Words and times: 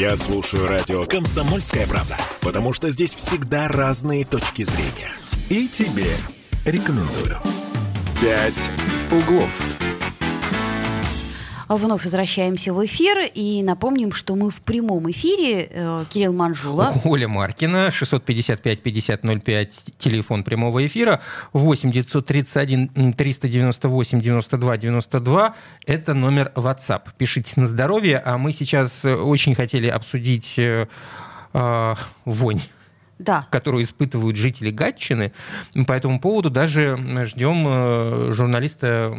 Я 0.00 0.16
слушаю 0.16 0.66
радио 0.66 1.04
«Комсомольская 1.04 1.86
правда», 1.86 2.16
потому 2.40 2.72
что 2.72 2.88
здесь 2.88 3.14
всегда 3.14 3.68
разные 3.68 4.24
точки 4.24 4.62
зрения. 4.62 5.12
И 5.50 5.68
тебе 5.68 6.16
рекомендую. 6.64 7.36
«Пять 8.18 8.70
углов». 9.12 9.89
Вновь 11.70 12.02
возвращаемся 12.02 12.72
в 12.72 12.84
эфир 12.84 13.30
и 13.32 13.62
напомним, 13.62 14.10
что 14.10 14.34
мы 14.34 14.50
в 14.50 14.60
прямом 14.60 15.08
эфире. 15.12 15.68
Э, 15.70 16.04
Кирилл 16.10 16.32
Манжула. 16.32 16.92
Оля 17.04 17.28
Маркина, 17.28 17.90
655-5005, 17.92 19.92
телефон 19.96 20.42
прямого 20.42 20.84
эфира, 20.84 21.20
8 21.52 21.92
931 21.92 23.12
398 23.12 24.20
92 24.20 24.76
92, 24.78 25.54
это 25.86 26.14
номер 26.14 26.50
WhatsApp. 26.56 27.02
Пишите 27.16 27.60
на 27.60 27.68
здоровье, 27.68 28.18
а 28.18 28.36
мы 28.36 28.52
сейчас 28.52 29.04
очень 29.04 29.54
хотели 29.54 29.86
обсудить 29.86 30.58
э, 30.58 30.88
э, 31.52 31.94
вонь 32.24 32.62
да. 33.20 33.46
которую 33.50 33.84
испытывают 33.84 34.36
жители 34.36 34.70
Гатчины. 34.70 35.32
По 35.86 35.92
этому 35.92 36.18
поводу 36.20 36.50
даже 36.50 36.96
ждем 37.24 37.64
э, 37.66 38.32
журналиста 38.32 39.16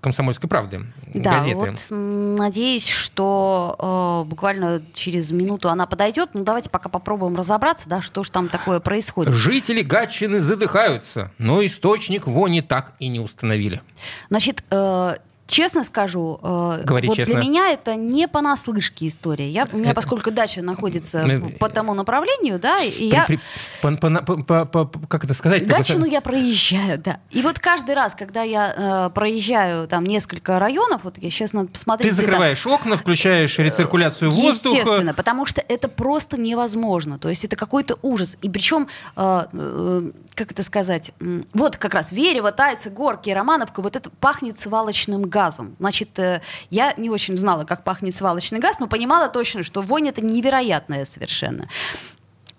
«Комсомольской 0.00 0.48
правды» 0.48 0.86
да, 1.12 1.38
газеты. 1.38 1.56
Вот, 1.56 1.78
надеюсь, 1.90 2.88
что 2.88 4.24
э, 4.24 4.28
буквально 4.28 4.82
через 4.94 5.30
минуту 5.30 5.68
она 5.68 5.86
подойдет. 5.86 6.30
Ну, 6.32 6.42
давайте 6.44 6.70
пока 6.70 6.88
попробуем 6.88 7.36
разобраться, 7.36 7.88
да, 7.88 8.00
что 8.00 8.24
же 8.24 8.30
там 8.30 8.48
такое 8.48 8.80
происходит. 8.80 9.34
Жители 9.34 9.82
Гатчины 9.82 10.40
задыхаются, 10.40 11.30
но 11.38 11.64
источник 11.64 12.26
вони 12.26 12.62
так 12.62 12.94
и 12.98 13.08
не 13.08 13.20
установили. 13.20 13.82
Значит, 14.30 14.64
э, 14.70 15.16
Честно 15.46 15.84
скажу, 15.84 16.40
э, 16.42 16.82
Говори 16.84 17.08
вот 17.08 17.16
честно. 17.18 17.34
для 17.34 17.42
меня 17.44 17.68
это 17.70 17.96
не 17.96 18.26
понаслышке 18.28 19.06
история. 19.08 19.48
Я, 19.50 19.66
у 19.70 19.76
меня, 19.76 19.92
поскольку 19.92 20.30
дача 20.30 20.62
находится 20.62 21.18
Э, 21.18 21.38
по 21.58 21.68
тому 21.68 21.92
направлению, 21.92 22.58
да, 22.58 22.80
и 22.80 22.90
При- 22.90 23.06
я... 23.08 23.24
при- 23.26 23.38
по- 23.82 23.96
по- 24.42 24.64
по- 24.64 24.86
по- 24.86 25.06
как 25.06 25.24
это 25.24 25.34
сказать? 25.34 25.66
Гатчину 25.66 26.06
я 26.06 26.22
проезжаю, 26.22 26.98
да. 26.98 27.18
И 27.30 27.42
вот 27.42 27.58
каждый 27.58 27.94
раз, 27.94 28.14
когда 28.14 28.42
я 28.42 28.74
э, 28.74 29.10
проезжаю 29.14 29.86
там 29.86 30.04
несколько 30.04 30.58
районов, 30.58 31.02
вот 31.04 31.18
я 31.18 31.30
сейчас 31.30 31.52
надо 31.52 31.68
посмотреть... 31.68 32.10
Ты 32.12 32.14
где 32.16 32.22
там- 32.22 32.30
закрываешь 32.30 32.66
окна, 32.66 32.96
включаешь 32.96 33.58
рециркуляцию 33.58 34.30
воздуха. 34.30 34.76
Естественно, 34.76 35.12
потому 35.12 35.44
что 35.44 35.62
это 35.68 35.88
просто 35.88 36.38
невозможно. 36.40 37.18
То 37.18 37.28
есть 37.28 37.44
это 37.44 37.56
какой-то 37.56 37.98
ужас. 38.00 38.38
И 38.40 38.48
причем, 38.48 38.88
э, 39.16 39.44
э, 39.52 40.10
как 40.34 40.52
это 40.52 40.62
сказать, 40.62 41.12
вот 41.52 41.76
как 41.76 41.92
раз 41.94 42.12
Верево, 42.12 42.50
Тайцы, 42.50 42.88
Горки, 42.88 43.28
Романовка, 43.30 43.82
вот 43.82 43.94
это 43.94 44.08
пахнет 44.08 44.58
свалочным 44.58 45.24
газом. 45.34 45.74
Значит, 45.80 46.16
э, 46.18 46.40
я 46.70 46.94
не 46.96 47.10
очень 47.10 47.36
знала, 47.36 47.64
как 47.64 47.82
пахнет 47.84 48.14
свалочный 48.14 48.60
газ, 48.60 48.78
но 48.78 48.86
понимала 48.86 49.28
точно, 49.28 49.62
что 49.64 49.82
вонь 49.82 50.08
это 50.08 50.20
невероятная 50.22 51.04
совершенно. 51.04 51.68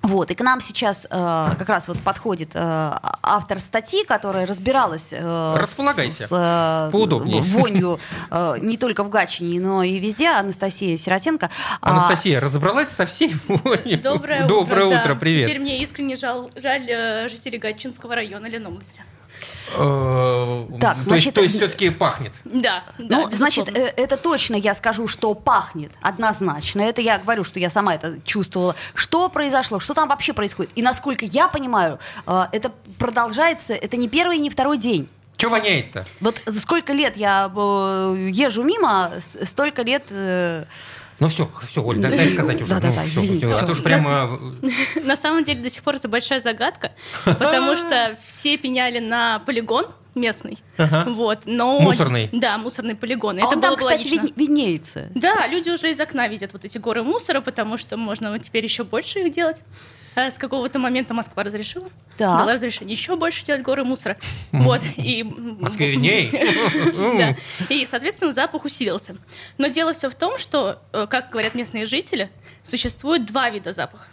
Вот, 0.02 0.30
и 0.30 0.36
к 0.36 0.42
нам 0.42 0.62
сейчас 0.62 1.08
э, 1.10 1.10
как 1.58 1.68
раз 1.68 1.88
вот 1.88 1.98
подходит 2.00 2.52
э, 2.54 2.60
автор 3.24 3.58
статьи, 3.58 4.06
которая 4.06 4.46
разбиралась 4.46 5.08
э, 5.12 5.56
Располагайся. 5.58 6.28
с, 6.28 6.32
э, 6.32 6.92
Поудобнее. 6.92 7.42
вонью 7.42 7.98
э, 8.30 8.56
не 8.62 8.78
только 8.78 9.04
в 9.04 9.10
Гатчине, 9.10 9.60
но 9.60 9.82
и 9.82 9.98
везде. 9.98 10.28
Анастасия 10.30 10.96
Сиротенко. 10.98 11.50
А, 11.82 11.90
Анастасия, 11.90 12.40
разобралась 12.40 12.90
со 12.90 13.08
всей 13.08 13.34
вонью? 13.48 14.00
Доброе, 14.00 14.46
Доброе 14.48 14.86
утро. 14.86 15.00
утро, 15.00 15.14
да. 15.16 15.20
привет. 15.20 15.48
Теперь 15.50 15.60
мне 15.62 15.82
искренне 15.82 16.16
жал- 16.18 16.52
жаль 16.56 16.86
э, 16.88 17.28
жителей 17.28 17.58
Гатчинского 17.58 18.14
района 18.14 18.46
Ленобласти. 18.46 19.02
Э, 19.78 20.68
Так, 20.80 20.98
то 20.98 21.04
значит, 21.04 21.26
есть, 21.26 21.36
то 21.36 21.42
есть 21.42 21.56
все-таки 21.56 21.90
пахнет. 21.90 22.32
Да, 22.46 22.84
да, 22.98 23.18
Ну, 23.18 23.30
значит, 23.36 23.68
э, 23.76 23.94
это 23.98 24.18
точно 24.18 24.56
я 24.56 24.74
скажу, 24.74 25.08
что 25.08 25.34
пахнет 25.34 25.92
однозначно. 26.02 26.82
Это 26.82 27.02
я 27.02 27.18
говорю, 27.18 27.44
что 27.44 27.60
я 27.60 27.70
сама 27.70 27.96
это 27.96 28.20
чувствовала. 28.24 28.76
Что 28.94 29.30
произошло? 29.30 29.80
Что 29.80 29.94
там 29.94 30.10
вообще 30.10 30.34
происходит? 30.34 30.72
И 30.76 30.82
насколько 30.82 31.26
я 31.26 31.48
понимаю, 31.48 32.00
э, 32.28 32.46
это 32.52 32.72
продолжается, 33.00 33.74
это 33.74 33.98
не 33.98 34.08
первый 34.08 34.38
не 34.38 34.50
второй 34.50 34.78
день. 34.78 35.10
Че 35.38 35.50
воняет-то? 35.50 36.06
Вот 36.22 36.42
сколько 36.60 36.94
лет 36.94 37.18
я 37.18 37.52
э, 37.54 38.30
езжу 38.32 38.64
мимо, 38.64 39.14
столько 39.44 39.82
лет... 39.82 40.04
э, 40.10 40.66
Ну 41.20 41.28
все, 41.28 41.50
все, 41.68 41.82
Оль, 41.84 41.98
дай, 42.00 42.16
дай 42.18 42.30
сказать 42.30 42.62
уже. 42.62 42.72
Да-да-да, 42.72 43.02
ну, 43.02 43.08
всё, 43.08 43.22
извините. 43.24 43.48
а 43.48 43.66
то 43.66 43.72
уж 43.72 43.82
прямо... 43.84 44.40
На 45.04 45.16
самом 45.16 45.44
деле 45.44 45.62
до 45.62 45.70
сих 45.70 45.82
пор 45.84 45.96
это 45.96 46.08
большая 46.08 46.40
загадка, 46.40 46.92
потому 47.24 47.78
что 47.78 48.18
все 48.22 48.58
пеняли 48.58 49.00
на 49.00 49.40
полигон 49.46 49.86
местный, 50.14 50.58
Ага. 50.78 51.06
вот, 51.12 51.40
но... 51.46 51.80
Мусорный. 51.80 52.30
Да, 52.32 52.58
мусорный 52.58 52.96
полигон. 52.96 53.38
а 53.38 53.40
это 53.40 53.48
он 53.48 53.56
было 53.56 53.62
там, 53.72 53.76
кстати, 53.78 54.08
логично. 54.08 54.22
вид- 54.26 54.38
виднеется. 54.38 55.10
Да, 55.14 55.46
люди 55.48 55.70
уже 55.70 55.92
из 55.92 56.00
окна 56.00 56.28
видят 56.28 56.54
вот 56.54 56.64
эти 56.66 56.78
горы 56.78 57.04
мусора, 57.04 57.42
потому 57.42 57.78
что 57.78 57.98
можно 57.98 58.32
вот 58.32 58.42
теперь 58.42 58.64
еще 58.64 58.84
больше 58.86 59.20
их 59.20 59.32
делать. 59.34 59.62
А 60.16 60.32
С 60.32 60.38
какого-то 60.38 60.80
момента 60.80 61.14
Москва 61.14 61.44
разрешила. 61.44 61.90
Так. 62.18 62.40
Дала 62.40 62.54
разрешение 62.54 62.96
еще 62.96 63.16
больше 63.16 63.46
делать 63.46 63.62
горы 63.62 63.84
мусора. 63.84 64.18
Вот. 64.52 64.82
И... 64.96 65.24
Видней. 65.24 66.32
Да. 67.18 67.36
И, 67.70 67.86
соответственно, 67.86 68.32
запах 68.32 68.66
усилился. 68.66 69.18
Но 69.58 69.68
дело 69.68 69.94
все 69.94 70.10
в 70.10 70.16
том, 70.16 70.38
что, 70.38 70.82
э, 70.94 71.08
как 71.10 71.30
говорят 71.30 71.56
местные 71.56 71.86
жители, 71.86 72.30
существует 72.64 73.26
два 73.26 73.50
вида 73.50 73.74
запаха. 73.74 74.08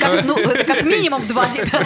Как, 0.00 0.24
ну, 0.24 0.36
как 0.66 0.82
минимум 0.82 1.26
два 1.26 1.46
литра. 1.54 1.80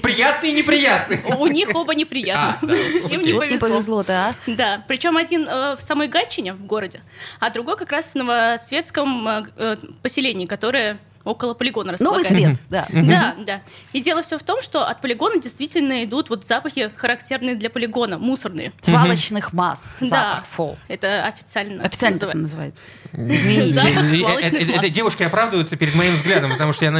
Приятный 0.00 0.50
и 0.50 0.52
неприятный. 0.52 1.20
У 1.36 1.46
них 1.46 1.74
оба 1.74 1.94
неприятно. 1.94 2.68
А, 2.72 3.08
Им 3.08 3.22
не 3.22 3.32
повезло, 3.32 4.02
да. 4.04 4.34
Да, 4.46 4.84
причем 4.86 5.16
один 5.16 5.48
э, 5.48 5.76
в 5.76 5.82
самой 5.82 6.08
Гатчине, 6.08 6.52
в 6.52 6.64
городе, 6.64 7.00
а 7.40 7.50
другой 7.50 7.76
как 7.76 7.90
раз 7.90 8.12
в 8.12 8.14
новосветском 8.14 9.28
э, 9.28 9.42
э, 9.56 9.76
поселении, 10.02 10.46
которое 10.46 10.98
около 11.26 11.54
полигона 11.54 11.94
Новый 12.00 12.22
располагается. 12.22 12.38
свет, 12.48 12.58
да. 12.70 12.86
Да, 12.92 13.36
да. 13.44 13.62
И 13.92 14.00
дело 14.00 14.22
все 14.22 14.38
в 14.38 14.42
том, 14.42 14.62
что 14.62 14.86
от 14.86 15.00
полигона 15.00 15.40
действительно 15.40 16.04
идут 16.04 16.30
вот 16.30 16.46
запахи, 16.46 16.90
характерные 16.96 17.54
для 17.56 17.68
полигона, 17.68 18.18
мусорные. 18.18 18.72
Свалочных 18.80 19.52
масс. 19.52 19.84
Да. 20.00 20.06
Запах 20.08 20.46
фол. 20.48 20.78
Это 20.88 21.24
официально, 21.26 21.82
Официально 21.84 22.14
называется. 22.16 22.42
называется. 22.42 22.84
Извините. 23.12 23.74
Запах 23.74 23.96
Э, 23.96 24.06
э, 24.06 24.16
свалочных 24.20 24.62
э, 24.62 24.76
масс. 24.76 24.84
э, 24.84 24.88
Девушки 24.90 25.22
оправдываются 25.24 25.76
перед 25.76 25.94
моим 25.94 26.14
взглядом, 26.14 26.52
потому 26.52 26.72
что 26.72 26.84
я 26.84 26.90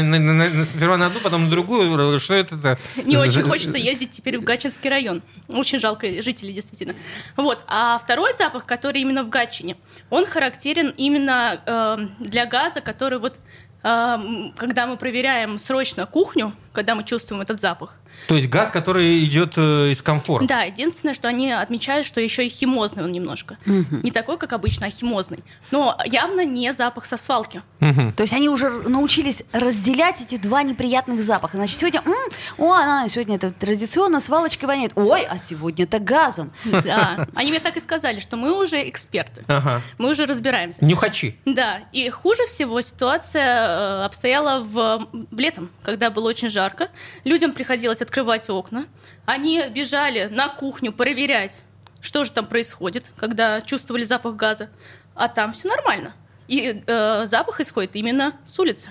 сперва 0.67 0.97
на 0.97 1.07
одну, 1.07 1.21
потом 1.21 1.45
на 1.45 1.51
другую. 1.51 2.21
Что 2.21 2.35
это? 2.35 2.79
Не 3.05 3.17
очень 3.17 3.43
хочется 3.43 3.77
ездить 3.79 4.11
теперь 4.11 4.39
в 4.39 4.43
Гатчинский 4.45 4.91
район. 4.91 5.23
Очень 5.49 5.79
жалко 5.79 6.07
жителей, 6.23 6.53
действительно. 6.53 6.95
Вот. 7.37 7.63
А 7.69 7.99
второй 7.99 8.35
запах, 8.35 8.67
который 8.67 9.01
именно 9.03 9.23
в 9.23 9.29
Гатчине, 9.29 9.77
он 10.11 10.27
характерен 10.27 10.93
именно 10.97 11.61
э, 11.65 11.97
для 12.19 12.47
газа, 12.47 12.81
который 12.81 13.19
вот 13.19 13.35
э, 13.35 13.39
когда 13.87 14.89
мы 14.89 14.97
проверяем 14.97 15.61
срочно 15.61 16.07
кухню, 16.07 16.53
когда 16.73 16.97
мы 16.97 17.05
чувствуем 17.05 17.41
этот 17.43 17.61
запах. 17.61 17.95
То 18.29 18.35
есть 18.37 18.49
газ, 18.49 18.71
который 18.71 19.25
идет 19.25 19.55
э, 19.57 19.93
из 19.93 20.03
комфорта. 20.03 20.47
Да, 20.49 20.63
единственное, 20.63 21.15
что 21.15 21.29
они 21.29 21.53
отмечают, 21.53 22.07
что 22.07 22.21
еще 22.21 22.47
и 22.47 22.49
химозный 22.49 23.05
он 23.05 23.13
немножко. 23.13 23.59
Не 23.67 24.11
такой, 24.11 24.39
как 24.39 24.53
обычно, 24.53 24.87
а 24.87 24.91
химозный. 24.91 25.45
Но 25.71 25.97
явно 26.05 26.45
не 26.45 26.73
запах 26.73 27.05
со 27.07 27.17
свалки. 27.17 27.63
Мгм. 27.81 28.13
То 28.13 28.23
есть 28.23 28.33
они 28.33 28.49
уже 28.49 28.71
научились 28.71 29.43
разделять 29.53 30.21
эти 30.21 30.37
два 30.37 30.63
неприятных 30.63 31.23
запаха. 31.23 31.57
Значит, 31.57 31.79
сегодня, 31.79 32.03
м, 32.05 32.15
о, 32.59 32.73
она, 32.73 33.09
сегодня 33.09 33.37
это 33.37 33.51
традиционно 33.51 34.21
свалочкой 34.21 34.69
воняет. 34.69 34.93
Ой, 34.97 35.23
а 35.29 35.39
сегодня 35.39 35.85
это 35.85 35.99
газом. 35.99 36.53
Да. 36.65 37.27
Они 37.35 37.51
мне 37.51 37.61
так 37.61 37.77
и 37.77 37.81
сказали, 37.81 38.21
что 38.21 38.37
мы 38.37 38.57
уже 38.57 38.89
эксперты. 38.89 39.45
Ага. 39.47 39.83
Мы 39.99 40.11
уже 40.11 40.27
разбираемся. 40.27 40.85
Нюхачи. 40.85 41.37
Да, 41.45 41.81
и 41.93 42.09
хуже 42.11 42.47
всего 42.47 42.81
ситуация 42.81 43.45
э, 43.45 44.05
обстояла 44.05 44.61
в, 44.61 45.07
в 45.31 45.39
летом, 45.39 45.71
когда 45.83 46.11
было 46.11 46.29
очень 46.29 46.51
жарко. 46.51 46.89
Людям 47.25 47.53
приходилось 47.53 48.03
открывать 48.07 48.49
окна. 48.49 48.87
Они 49.27 49.63
бежали 49.69 50.27
на 50.27 50.49
кухню 50.49 50.93
проверять, 50.93 51.63
что 52.01 52.25
же 52.25 52.33
там 52.33 52.47
происходит, 52.47 53.05
когда 53.17 53.61
чувствовали 53.61 54.05
запах 54.05 54.37
газа. 54.37 54.69
А 55.15 55.29
там 55.29 55.53
все 55.53 55.69
нормально. 55.69 56.13
И 56.49 56.83
э, 56.87 57.27
запах 57.27 57.61
исходит 57.61 57.97
именно 57.97 58.35
с 58.45 58.59
улицы. 58.59 58.91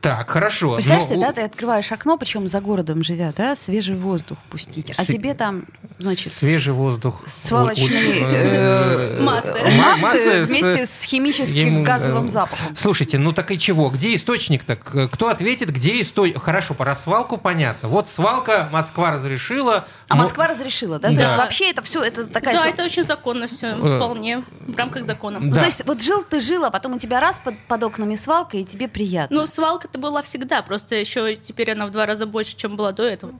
Так, 0.00 0.28
хорошо. 0.28 0.74
Представляешь, 0.74 1.08
Ну, 1.08 1.14
ты, 1.14 1.20
да, 1.22 1.32
ты 1.32 1.40
открываешь 1.40 1.90
окно, 1.90 2.18
причем 2.18 2.46
за 2.46 2.60
городом 2.60 3.02
живя, 3.02 3.32
да, 3.34 3.56
свежий 3.56 3.96
воздух 3.96 4.38
пустить. 4.50 4.90
А 4.98 5.02
С- 5.02 5.06
тебе 5.06 5.32
там, 5.34 5.64
значит, 5.98 6.32
Свежий 6.32 6.72
воздух. 6.72 7.22
Свалочные, 7.26 8.24
у- 8.24 8.26
э, 8.28 9.20
массы. 9.22 9.58
ма- 9.62 9.96
массы 9.98 10.44
с- 10.46 10.48
вместе 10.48 10.86
с 10.86 11.02
химическим 11.02 11.56
ему, 11.66 11.84
газовым 11.84 12.26
э, 12.26 12.28
запахом. 12.28 12.74
Слушайте, 12.76 13.18
ну 13.18 13.32
так 13.32 13.50
и 13.50 13.58
чего? 13.58 13.88
Где 13.90 14.14
источник-то? 14.14 14.76
К- 14.76 15.08
Кто 15.08 15.28
ответит, 15.28 15.70
где 15.70 16.00
источник? 16.00 16.42
Хорошо, 16.42 16.74
про 16.74 16.94
свалку 16.96 17.36
понятно. 17.36 17.88
Вот 17.88 18.08
свалка 18.08 18.68
Москва 18.72 19.10
разрешила. 19.12 19.86
А 20.08 20.16
Москва 20.16 20.46
разрешила, 20.48 20.98
да? 20.98 21.08
То 21.14 21.20
есть 21.20 21.36
вообще 21.36 21.70
это 21.70 21.82
все, 21.82 22.02
это 22.02 22.24
такая... 22.26 22.54
Да, 22.56 22.66
это 22.68 22.84
очень 22.84 23.04
законно 23.04 23.46
все, 23.46 23.68
Э. 23.68 23.96
вполне 23.96 24.44
в 24.66 24.76
рамках 24.76 25.04
закона. 25.04 25.38
Ну, 25.40 25.52
то 25.54 25.64
есть 25.64 25.84
вот 25.86 26.02
жил 26.02 26.24
ты 26.28 26.40
жил, 26.40 26.64
а 26.64 26.70
потом 26.70 26.94
у 26.94 26.98
тебя 26.98 27.20
раз 27.20 27.38
под, 27.38 27.58
под 27.68 27.82
окнами 27.84 28.14
свалка, 28.16 28.56
и 28.56 28.64
тебе 28.64 28.88
приятно. 28.88 29.36
Ну, 29.40 29.46
свалка-то 29.46 29.98
была 29.98 30.22
всегда, 30.22 30.62
просто 30.62 30.94
еще 30.96 31.36
теперь 31.36 31.72
она 31.72 31.86
в 31.86 31.90
два 31.90 32.06
раза 32.06 32.26
больше, 32.26 32.56
чем 32.56 32.76
была 32.76 32.92
до 32.92 33.02
этого. 33.04 33.32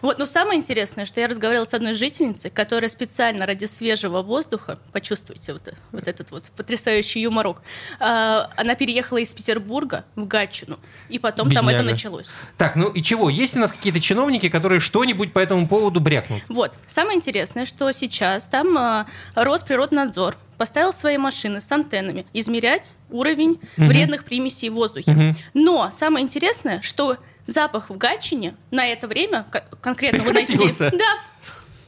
Вот, 0.00 0.18
но 0.18 0.26
самое 0.26 0.58
интересное, 0.58 1.06
что 1.06 1.20
я 1.20 1.26
разговаривала 1.28 1.64
с 1.64 1.74
одной 1.74 1.94
жительницы, 2.02 2.50
которая 2.50 2.88
специально 2.88 3.46
ради 3.46 3.66
свежего 3.66 4.22
воздуха, 4.22 4.80
почувствуйте 4.92 5.52
вот, 5.52 5.72
вот 5.92 6.08
этот 6.08 6.32
вот 6.32 6.50
потрясающий 6.56 7.20
юморок, 7.20 7.62
э, 8.00 8.04
она 8.56 8.74
переехала 8.74 9.18
из 9.18 9.32
Петербурга 9.32 10.04
в 10.16 10.26
Гатчину, 10.26 10.80
и 11.08 11.20
потом 11.20 11.52
там 11.52 11.68
это 11.68 11.78
Бедняга. 11.78 11.92
началось. 11.92 12.26
Так, 12.58 12.74
ну 12.74 12.88
и 12.88 13.02
чего? 13.02 13.30
Есть 13.30 13.56
у 13.56 13.60
нас 13.60 13.70
какие-то 13.70 14.00
чиновники, 14.00 14.48
которые 14.48 14.80
что-нибудь 14.80 15.32
по 15.32 15.38
этому 15.38 15.68
поводу 15.68 16.00
брякнут? 16.00 16.42
Вот. 16.48 16.74
Самое 16.88 17.16
интересное, 17.16 17.66
что 17.66 17.92
сейчас 17.92 18.48
там 18.48 18.76
э, 18.76 19.04
Росприроднадзор 19.36 20.36
поставил 20.58 20.92
свои 20.92 21.18
машины 21.18 21.60
с 21.60 21.70
антеннами 21.70 22.26
измерять 22.32 22.94
уровень 23.10 23.60
вредных 23.76 24.24
примесей 24.24 24.70
в 24.70 24.74
воздухе. 24.74 25.12
Мгм. 25.12 25.36
Но 25.54 25.90
самое 25.92 26.24
интересное, 26.24 26.82
что 26.82 27.16
запах 27.46 27.90
в 27.90 27.96
Гатчине 27.96 28.54
на 28.70 28.86
это 28.86 29.06
время, 29.06 29.46
конкретно 29.80 30.22
вы 30.22 30.32
найти... 30.32 30.52
Прекратился. 30.52 30.90
Да, 30.90 31.18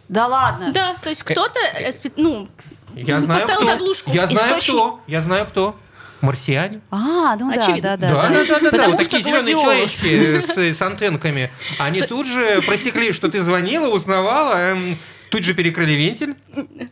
Да 0.08 0.26
ладно. 0.26 0.70
да, 0.72 0.96
то 1.02 1.08
есть 1.08 1.22
кто-то, 1.22 1.58
э, 1.78 1.90
спе- 1.90 2.12
ну, 2.16 2.48
Я 2.94 3.20
знаю, 3.20 3.40
поставил 3.42 3.62
кто. 3.66 3.72
заглушку. 3.74 4.10
Я 4.12 4.26
знаю, 4.26 4.48
Источник- 4.48 4.72
кто. 4.74 5.00
Я 5.06 5.20
знаю, 5.20 5.46
кто. 5.46 5.76
Марсиане. 6.20 6.80
А, 6.90 7.36
ну 7.36 7.52
да, 7.52 7.60
Очевидно. 7.60 7.96
да, 7.98 8.08
да. 8.08 8.14
да, 8.14 8.28
да, 8.28 8.44
да, 8.44 8.60
да, 8.60 8.70
Потому 8.70 8.92
Вот 8.92 9.02
что 9.02 9.10
такие 9.10 9.22
зеленые 9.22 9.54
человечки 9.56 10.40
с, 10.40 10.56
с 10.78 10.80
антенками. 10.82 11.50
Они 11.78 12.00
тут 12.00 12.26
же 12.26 12.62
просекли, 12.62 13.12
что 13.12 13.28
ты 13.30 13.42
звонила, 13.42 13.88
узнавала, 13.88 14.54
эм, 14.54 14.96
тут 15.34 15.44
же 15.44 15.54
перекрыли 15.54 15.92
вентиль. 15.92 16.34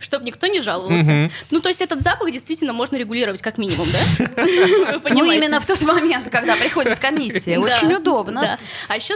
чтобы 0.01 0.25
никто 0.25 0.47
не 0.47 0.61
жаловался. 0.61 1.13
Мгм. 1.13 1.31
Ну, 1.51 1.61
то 1.61 1.69
есть 1.69 1.81
этот 1.81 2.03
запах 2.03 2.31
действительно 2.33 2.73
можно 2.73 2.97
регулировать 2.97 3.41
как 3.43 3.59
минимум, 3.59 3.89
да? 3.93 4.35
Ну, 5.13 5.31
именно 5.31 5.61
в 5.61 5.67
тот 5.67 5.81
момент, 5.83 6.29
когда 6.31 6.57
приходит 6.57 6.99
комиссия. 6.99 7.59
Очень 7.59 7.95
удобно. 7.95 8.59
А 8.89 8.97
еще, 8.97 9.15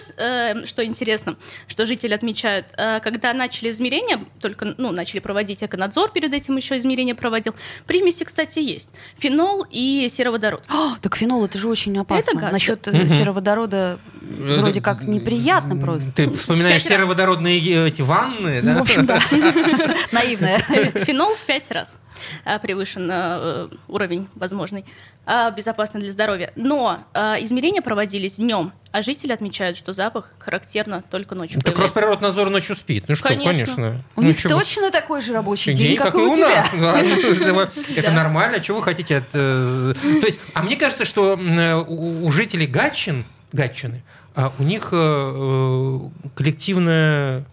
что 0.67 0.85
интересно, 0.85 1.37
что 1.69 1.87
жители 1.87 2.15
отмечают, 2.15 2.67
э, 2.77 3.01
когда 3.01 3.33
начали 3.33 3.71
измерения, 3.71 4.21
только 4.41 4.75
ну, 4.79 4.93
начали 4.93 5.21
проводить 5.21 5.63
эконадзор, 5.63 6.13
перед 6.13 6.33
этим 6.33 6.57
еще 6.57 6.77
измерения 6.79 7.15
проводил, 7.15 7.55
примеси, 7.87 8.25
кстати, 8.25 8.59
есть. 8.59 8.89
Фенол 9.19 9.67
и 9.71 10.09
сероводород. 10.09 10.63
А, 10.77 10.97
Так 11.01 11.17
фенол 11.17 11.45
это 11.45 11.59
же 11.59 11.69
очень 11.69 11.97
опасно. 11.99 12.31
Это 12.31 12.39
газ. 12.39 12.53
Насчет 12.53 12.87
э, 12.89 13.09
сероводорода 13.09 13.99
Э, 14.39 14.61
вроде 14.61 14.81
как 14.81 15.05
неприятно 15.05 15.77
просто. 15.77 16.13
Ты 16.13 16.31
вспоминаешь 16.31 16.83
сероводородные 16.83 17.89
эти 17.89 18.03
ванны, 18.03 18.61
Ну, 18.63 18.73
да? 18.75 18.79
в 18.79 18.83
общем, 18.83 19.07
да. 19.07 19.16
Наивная. 20.13 20.59
Фенол 21.05 21.35
в 21.35 21.45
пять 21.47 21.71
раз 21.71 21.97
э, 22.45 22.59
превышен 22.59 23.09
э, 23.11 23.69
уровень 23.89 24.29
возможный, 24.35 24.85
э, 25.27 25.51
безопасный 25.57 26.01
для 26.01 26.13
здоровья. 26.13 26.53
Но 26.57 27.05
э, 27.15 27.37
измерения 27.45 27.83
проводились 27.83 28.37
днем, 28.37 28.73
а 28.93 29.03
жители 29.03 29.33
отмечают, 29.33 29.77
что 29.77 29.93
запах 29.93 30.31
характерно 30.39 31.03
только 31.11 31.35
ночью 31.35 31.61
Так 31.61 31.75
появляется. 31.75 32.01
Росприроднадзор 32.01 32.51
ночью 32.51 32.77
спит. 32.77 33.05
Ну 33.09 33.17
что, 33.17 33.29
Конечно. 33.29 33.53
конечно. 33.53 34.03
У 34.17 34.23
Ну, 34.23 34.27
них 34.29 34.39
чего? 34.41 34.59
точно 34.59 34.91
такой 34.91 35.21
же 35.21 35.33
рабочий 35.33 35.75
День, 35.75 35.89
день, 35.89 35.97
как 35.97 36.15
и 36.15 36.19
у 36.19 36.33
у 36.33 36.35
тебя. 36.35 36.49
нас. 36.49 36.71
Ну, 36.75 37.61
это- 37.97 38.11
нормально. 38.13 38.61
Чего 38.61 38.79
вы 38.79 38.83
хотите 38.85 39.17
от... 39.19 39.25
э, 39.35 39.95
То 40.03 40.27
есть, 40.27 40.39
а 40.55 40.63
мне 40.63 40.77
кажется, 40.77 41.05
что 41.05 41.39
э, 41.39 41.75
у 41.77 42.31
жителей 42.31 42.67
Гатчин, 42.67 43.25
Гатчины, 43.53 44.03
а, 44.35 44.53
у 44.59 44.63
них 44.63 44.89
э, 44.93 44.97
э, 44.97 45.99
коллективная... 46.35 47.45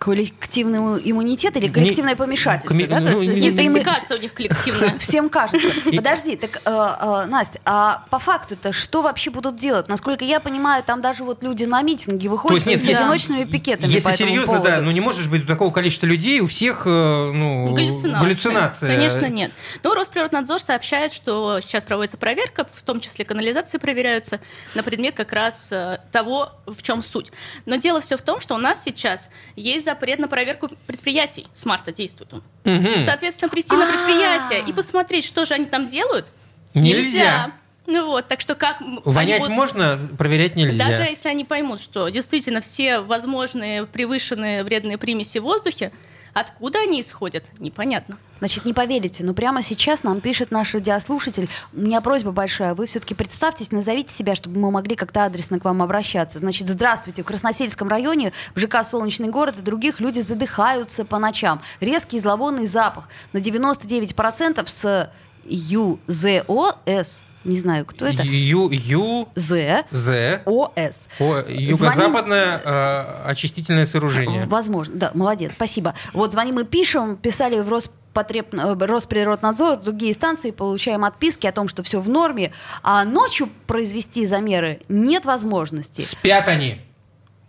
Коллективный 0.00 0.78
иммунитет 1.04 1.58
или 1.58 1.68
коллективное 1.68 2.16
помешательство? 2.16 2.72
коми- 2.72 2.86
да? 2.86 3.00
То 3.00 3.10
ну, 3.10 3.20
есть, 3.20 3.38
не- 3.38 3.50
Интоксикация 3.50 4.16
у 4.16 4.20
них 4.20 4.32
коллективная. 4.32 4.96
Всем 4.98 5.28
кажется. 5.28 5.70
Подожди, 5.84 6.36
так, 6.36 6.62
э, 6.64 6.70
э, 6.70 7.26
Настя, 7.26 7.60
а 7.66 8.06
по 8.08 8.18
факту-то 8.18 8.72
что 8.72 9.02
вообще 9.02 9.28
будут 9.28 9.56
делать? 9.56 9.88
Насколько 9.88 10.24
я 10.24 10.40
понимаю, 10.40 10.82
там 10.82 11.02
даже 11.02 11.22
вот 11.22 11.42
люди 11.42 11.64
на 11.64 11.82
митинги 11.82 12.28
выходят 12.28 12.64
То 12.64 12.70
есть 12.70 12.82
с 12.82 12.88
нет, 12.88 12.96
одиночными 12.96 13.44
пикетами 13.44 13.90
Если 13.90 14.08
по 14.08 14.14
этому 14.14 14.30
серьезно, 14.30 14.54
поводу. 14.54 14.70
да, 14.70 14.80
ну 14.80 14.90
не 14.90 15.00
может 15.00 15.28
быть 15.30 15.46
такого 15.46 15.70
количества 15.70 16.06
людей, 16.06 16.40
у 16.40 16.46
всех 16.46 16.86
э, 16.86 16.88
ну, 16.88 17.74
Галлюцинация. 17.74 18.22
галлюцинация. 18.22 18.96
Конечно, 18.96 19.26
нет. 19.26 19.52
Но 19.82 19.92
Росприроднадзор 19.92 20.60
сообщает, 20.60 21.12
что 21.12 21.60
сейчас 21.60 21.84
проводится 21.84 22.16
проверка, 22.16 22.66
в 22.72 22.80
том 22.80 23.00
числе 23.00 23.26
канализации 23.26 23.76
проверяются 23.76 24.40
на 24.74 24.82
предмет 24.82 25.14
как 25.14 25.34
раз 25.34 25.68
э, 25.70 25.98
того, 26.10 26.52
в 26.64 26.82
чем 26.82 27.02
суть. 27.02 27.30
Но 27.66 27.76
дело 27.76 28.00
все 28.00 28.16
в 28.16 28.22
том, 28.22 28.40
что 28.40 28.54
у 28.54 28.58
нас 28.58 28.82
сейчас 28.82 29.28
есть 29.56 29.89
запрет 29.90 30.18
на 30.20 30.28
проверку 30.28 30.68
предприятий. 30.86 31.46
С 31.52 31.64
марта 31.66 31.92
действует 31.92 32.32
он. 32.32 32.42
Мгм. 32.64 33.00
Соответственно, 33.00 33.48
прийти 33.48 33.74
на 33.74 33.84
А. 33.84 33.92
предприятие 33.92 34.64
и 34.68 34.72
посмотреть, 34.72 35.24
что 35.24 35.44
же 35.44 35.54
они 35.54 35.66
там 35.66 35.86
делают, 35.86 36.26
Нельзя. 36.74 37.50
Ну 37.86 38.06
вот, 38.06 38.28
так 38.28 38.40
что 38.40 38.54
как... 38.54 38.80
Вонять 39.04 39.40
будут- 39.40 39.56
можно, 39.56 39.98
проверять 40.16 40.54
нельзя. 40.54 40.86
Даже 40.86 41.02
если 41.02 41.28
они 41.28 41.44
поймут, 41.44 41.80
что 41.80 42.08
действительно 42.08 42.60
все 42.60 43.00
возможные 43.00 43.86
превышенные 43.86 44.62
вредные 44.62 44.96
примеси 44.96 45.38
в 45.38 45.42
воздухе, 45.42 45.90
откуда 46.32 46.78
они 46.80 47.00
исходят, 47.00 47.44
непонятно. 47.58 48.16
Значит, 48.40 48.64
не 48.64 48.72
поверите, 48.72 49.24
но 49.24 49.34
прямо 49.34 49.62
сейчас 49.62 50.02
нам 50.02 50.20
пишет 50.20 50.50
наш 50.50 50.74
радиослушатель. 50.74 51.48
У 51.72 51.80
меня 51.80 52.00
просьба 52.00 52.32
большая. 52.32 52.74
Вы 52.74 52.86
все-таки 52.86 53.14
представьтесь, 53.14 53.70
назовите 53.70 54.12
себя, 54.12 54.34
чтобы 54.34 54.58
мы 54.58 54.70
могли 54.70 54.96
как-то 54.96 55.26
адресно 55.26 55.60
к 55.60 55.64
вам 55.64 55.82
обращаться. 55.82 56.38
Значит, 56.38 56.66
здравствуйте. 56.66 57.22
В 57.22 57.26
Красносельском 57.26 57.88
районе, 57.88 58.32
в 58.54 58.58
ЖК 58.58 58.82
«Солнечный 58.82 59.28
город» 59.28 59.58
и 59.58 59.62
других 59.62 60.00
люди 60.00 60.20
задыхаются 60.20 61.04
по 61.04 61.18
ночам. 61.18 61.60
Резкий 61.80 62.18
зловонный 62.18 62.66
запах. 62.66 63.08
На 63.32 63.38
99% 63.38 64.66
с 64.66 65.12
ЮЗОС. 65.44 67.22
Не 67.44 67.56
знаю, 67.56 67.86
кто 67.86 68.06
это. 68.06 68.22
Ю, 68.22 68.68
Ю, 68.70 69.28
З. 69.34 69.84
З. 69.90 70.40
ОС. 70.44 71.08
О, 71.18 71.42
юго-западное 71.48 72.60
э, 72.62 73.22
очистительное 73.30 73.86
сооружение. 73.86 74.44
Возможно, 74.46 74.94
да, 74.96 75.10
молодец, 75.14 75.52
спасибо. 75.52 75.94
Вот 76.12 76.32
звоним 76.32 76.60
и 76.60 76.64
пишем, 76.64 77.16
писали 77.16 77.58
в 77.60 77.68
Роспотреб... 77.70 78.52
э, 78.52 78.74
Росприроднадзор, 78.86 79.76
другие 79.78 80.12
станции, 80.12 80.50
получаем 80.50 81.02
отписки 81.04 81.46
о 81.46 81.52
том, 81.52 81.68
что 81.68 81.82
все 81.82 81.98
в 82.00 82.08
норме, 82.10 82.52
а 82.82 83.04
ночью 83.04 83.48
произвести 83.66 84.26
замеры 84.26 84.80
нет 84.88 85.24
возможности. 85.24 86.02
Спят 86.02 86.46
они. 86.48 86.80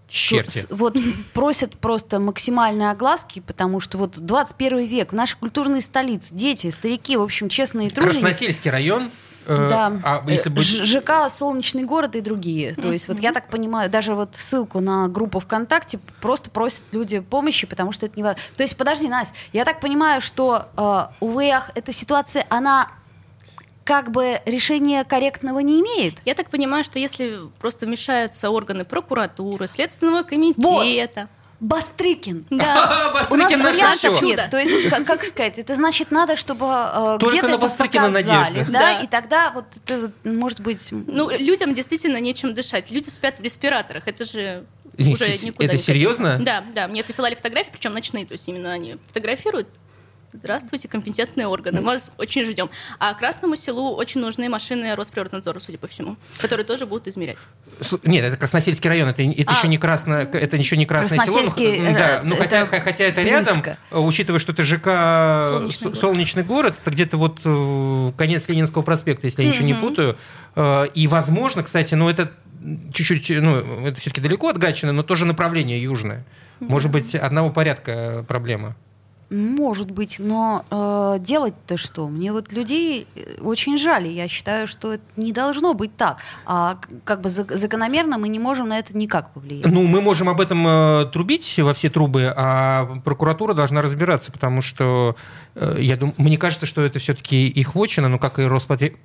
Черти. 0.08 0.60
С- 0.60 0.68
Вот 0.70 0.98
просят 1.34 1.78
просто 1.78 2.20
максимальной 2.20 2.92
огласки, 2.92 3.40
потому 3.40 3.80
что 3.80 3.98
вот 3.98 4.18
21 4.20 4.86
век, 4.86 5.12
в 5.12 5.16
нашей 5.16 5.38
культурной 5.38 5.82
столице, 5.82 6.34
дети, 6.34 6.70
старики, 6.70 7.16
в 7.18 7.22
общем, 7.22 7.48
честные 7.50 7.90
труженики. 7.90 8.20
Красносельский 8.22 8.72
район. 8.72 9.10
Э, 9.46 9.70
Да, 9.70 9.94
А 10.04 10.24
если 10.28 10.52
Э, 10.52 10.54
бы... 10.54 10.62
ЖК 10.62 11.30
«Солнечный 11.30 11.84
город» 11.84 12.16
и 12.16 12.22
другие. 12.22 12.76
То 12.76 12.92
есть 12.92 13.08
вот 13.08 13.20
я 13.20 13.32
так 13.32 13.50
понимаю, 13.50 13.90
даже 13.90 14.14
вот 14.14 14.36
ссылку 14.36 14.80
на 14.80 15.08
группу 15.08 15.40
ВКонтакте 15.40 16.00
просто 16.22 16.50
просят 16.50 16.84
люди 16.92 17.20
помощи, 17.20 17.68
потому 17.68 17.92
что 17.92 18.06
это 18.06 18.20
не... 18.20 18.24
То 18.24 18.38
есть 18.60 18.78
подожди, 18.78 19.08
Настя, 19.08 19.36
я 19.54 19.66
так 19.66 19.80
понимаю, 19.80 20.22
что 20.22 20.68
э, 20.78 21.04
у 21.20 21.28
ВЭАХ 21.30 21.72
эта 21.76 21.92
ситуация, 21.92 22.46
она 22.50 22.90
как 23.84 24.12
бы 24.12 24.42
решения 24.46 25.04
корректного 25.04 25.60
не 25.60 25.82
имеет? 25.82 26.16
Я 26.24 26.36
так 26.36 26.50
понимаю, 26.50 26.84
что 26.84 27.00
если 27.00 27.38
просто 27.60 27.86
вмешаются 27.86 28.50
органы 28.50 28.86
прокуратуры, 28.86 29.68
Следственного 29.68 30.24
комитета, 30.24 31.28
Бастрыкин. 31.62 32.46
да, 32.50 33.26
У 33.30 33.36
нас 33.36 33.52
Бастрыкин 33.52 33.60
наше 33.64 34.10
вариантов 34.10 34.22
нет. 34.24 34.50
То 34.50 34.58
есть, 34.58 34.90
как, 34.90 35.06
как 35.06 35.24
сказать, 35.24 35.60
это 35.60 35.76
значит, 35.76 36.10
надо, 36.10 36.36
чтобы 36.36 36.66
э, 36.66 37.18
где-то 37.22 37.48
на 37.50 37.58
Бастрыкина 37.60 38.08
показали, 38.08 38.48
надежда. 38.48 38.72
Да, 38.72 38.80
Да. 38.80 39.02
и 39.02 39.08
тогда 39.08 39.52
вот 39.52 39.66
это 39.86 40.12
может 40.24 40.60
быть... 40.60 40.88
ну, 40.92 41.30
людям 41.30 41.76
действительно 41.76 42.18
нечем 42.18 42.56
дышать. 42.56 42.90
Люди 42.90 43.10
спят 43.10 43.38
в 43.38 43.44
респираторах, 43.44 44.08
это 44.08 44.26
же 44.26 44.66
уже 44.98 45.38
никуда 45.38 45.66
это 45.66 45.76
не 45.76 45.80
серьезно? 45.82 46.40
Да, 46.42 46.64
да, 46.74 46.88
мне 46.88 47.04
присылали 47.04 47.36
фотографии, 47.36 47.70
причем 47.72 47.94
ночные, 47.94 48.26
то 48.26 48.34
есть 48.34 48.48
именно 48.48 48.72
они 48.72 48.98
фотографируют. 49.08 49.68
Здравствуйте, 50.34 50.88
компетентные 50.88 51.48
органы. 51.48 51.82
Мы 51.82 51.88
вас 51.88 52.12
очень 52.18 52.46
ждем. 52.46 52.70
А 53.00 53.14
Красному 53.14 53.56
селу 53.56 53.96
очень 53.96 54.22
нужны 54.22 54.48
машины 54.50 54.96
Росприроднадзора, 54.96 55.60
судя 55.60 55.78
по 55.78 55.88
всему, 55.88 56.16
которые 56.38 56.66
тоже 56.66 56.86
будут 56.86 57.08
измерять. 57.08 57.38
С- 57.82 58.00
Нет, 58.04 58.24
это 58.24 58.38
Красносельский 58.38 58.90
район, 58.90 59.10
это, 59.10 59.22
это 59.24 59.52
А. 59.52 59.58
еще 59.58 59.68
не 59.68 59.78
красно, 59.78 60.14
это 60.32 60.56
еще 60.58 60.78
не 60.78 60.86
красное 60.86 61.20
село. 61.20 61.40
ну, 61.80 61.94
да, 61.98 62.22
ну 62.24 62.36
хотя, 62.38 62.66
хотя 62.66 63.04
это 63.06 63.22
рядом, 63.24 63.56
близко. 63.56 63.78
э, 63.92 63.98
учитывая, 64.00 64.40
что 64.40 64.54
это 64.54 64.64
ЖК 64.64 64.86
Солнечный 65.50 65.78
С- 65.80 65.82
город. 65.84 66.00
Солнечный 66.00 66.44
город, 66.44 66.76
это 66.82 66.92
где-то 66.92 67.18
вот 67.18 67.40
э, 67.44 68.12
конец 68.18 68.48
Ленинского 68.48 68.84
проспекта, 68.84 69.28
если 69.28 69.44
я 69.44 69.50
ничего 69.50 69.66
не 69.66 69.74
путаю. 69.74 70.18
Э, 70.56 70.88
И 70.94 71.08
возможно, 71.08 71.62
кстати, 71.64 71.94
ну 71.96 72.10
это 72.10 72.32
чуть-чуть, 72.94 73.30
ну 73.42 73.58
это 73.86 74.00
все-таки 74.00 74.22
далеко 74.22 74.48
от 74.50 74.58
Гатчины, 74.58 74.92
но 74.94 75.04
тоже 75.04 75.26
направление 75.26 75.82
южное. 75.82 76.24
Может 76.62 76.92
быть, 76.92 77.16
одного 77.16 77.50
порядка 77.50 78.24
проблема. 78.28 78.76
Может 79.32 79.92
быть, 79.92 80.18
но 80.20 80.66
э, 80.70 81.20
делать-то 81.24 81.78
что? 81.78 82.10
Мне 82.10 82.34
вот 82.34 82.52
людей 82.52 83.08
э, 83.16 83.40
очень 83.40 83.78
жаль. 83.78 84.08
Я 84.08 84.28
считаю, 84.28 84.68
что 84.68 84.96
это 84.96 85.04
не 85.16 85.32
должно 85.32 85.74
быть 85.74 85.96
так. 85.96 86.18
А 86.46 86.78
как 87.06 87.22
бы 87.22 87.30
зак- 87.30 87.56
закономерно 87.56 88.18
мы 88.18 88.28
не 88.28 88.40
можем 88.40 88.68
на 88.68 88.78
это 88.78 88.96
никак 88.96 89.32
повлиять. 89.32 89.66
Ну, 89.66 89.84
мы 89.88 90.02
можем 90.02 90.28
об 90.28 90.42
этом 90.42 90.68
э, 90.68 91.06
трубить 91.14 91.58
во 91.60 91.72
все 91.72 91.90
трубы, 91.90 92.34
а 92.36 92.98
прокуратура 93.06 93.54
должна 93.54 93.82
разбираться, 93.82 94.34
потому 94.34 94.62
что 94.62 95.16
э, 95.56 95.78
я 95.80 95.96
думаю, 95.96 96.14
мне 96.18 96.38
кажется, 96.38 96.66
что 96.66 96.82
это 96.82 97.00
все-таки 97.00 97.48
их 97.48 97.74
вотчина, 97.74 98.10
ну, 98.10 98.20
как 98.20 98.38
и 98.38 98.44
Роспотреб... 98.44 98.98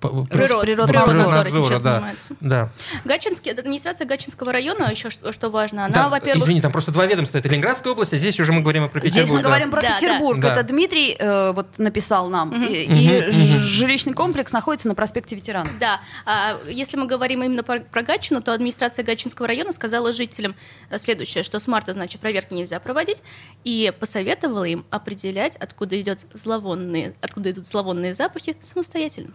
пр- 0.00 0.26
Природы, 0.26 0.66
Природнадзора 0.66 1.42
Природнадзора 1.42 1.64
сейчас 1.68 1.82
да. 1.82 1.92
занимается. 1.94 2.34
Да. 2.40 2.70
Гатчинский, 3.04 3.52
администрация 3.52 4.06
Гатчинского 4.06 4.52
района, 4.52 4.90
еще 4.90 5.10
что, 5.10 5.32
что 5.32 5.50
важно, 5.50 5.84
она, 5.86 5.94
Да, 5.94 6.08
во-первых... 6.08 6.42
Извини, 6.44 6.60
там 6.60 6.72
просто 6.72 6.92
два 6.92 7.06
ведомства. 7.06 7.38
Это 7.38 7.48
Ленинградская 7.48 7.92
область, 7.92 8.12
а 8.12 8.16
здесь 8.16 8.38
уже 8.40 8.52
мы 8.52 8.60
говорим 8.60 8.88
про 8.88 9.00
Петербург. 9.00 9.12
Здесь 9.12 9.30
мы 9.30 9.42
да. 9.42 9.44
говорим 9.44 9.70
про 9.70 9.80
Да, 9.80 9.96
Петербург. 9.98 10.40
да. 10.40 10.52
Это 10.52 10.62
Да. 10.62 10.68
Дмитрий 10.68 11.16
э, 11.18 11.52
вот 11.52 11.78
написал 11.78 12.28
нам. 12.28 12.48
Мгм. 12.48 12.64
И, 12.64 12.84
и 12.84 13.20
мгм. 13.20 13.60
жилищный 13.60 14.12
комплекс 14.12 14.52
находится 14.52 14.88
на 14.88 14.94
проспекте 14.94 15.36
ветеранов. 15.36 15.72
Да, 15.78 16.00
а 16.24 16.58
если 16.68 16.96
мы 16.96 17.06
говорим 17.06 17.42
именно 17.42 17.62
про, 17.62 17.80
про 17.80 18.02
Гатчину, 18.02 18.42
то 18.42 18.52
администрация 18.52 19.04
Гатчинского 19.04 19.48
района 19.48 19.72
сказала 19.72 20.12
жителям 20.12 20.54
э, 20.90 20.98
следующее, 20.98 21.42
что 21.44 21.58
с 21.58 21.66
марта, 21.66 21.92
значит, 21.92 22.20
проверки 22.20 22.54
нельзя 22.54 22.80
проводить, 22.80 23.22
и 23.64 23.92
посоветовала 23.98 24.64
им 24.64 24.84
определять, 24.90 25.56
откуда, 25.56 26.00
идет 26.00 26.20
зловонные, 26.32 27.14
откуда 27.20 27.50
идут 27.50 27.66
зловонные 27.66 28.14
запахи 28.14 28.56
самостоятельно. 28.60 29.30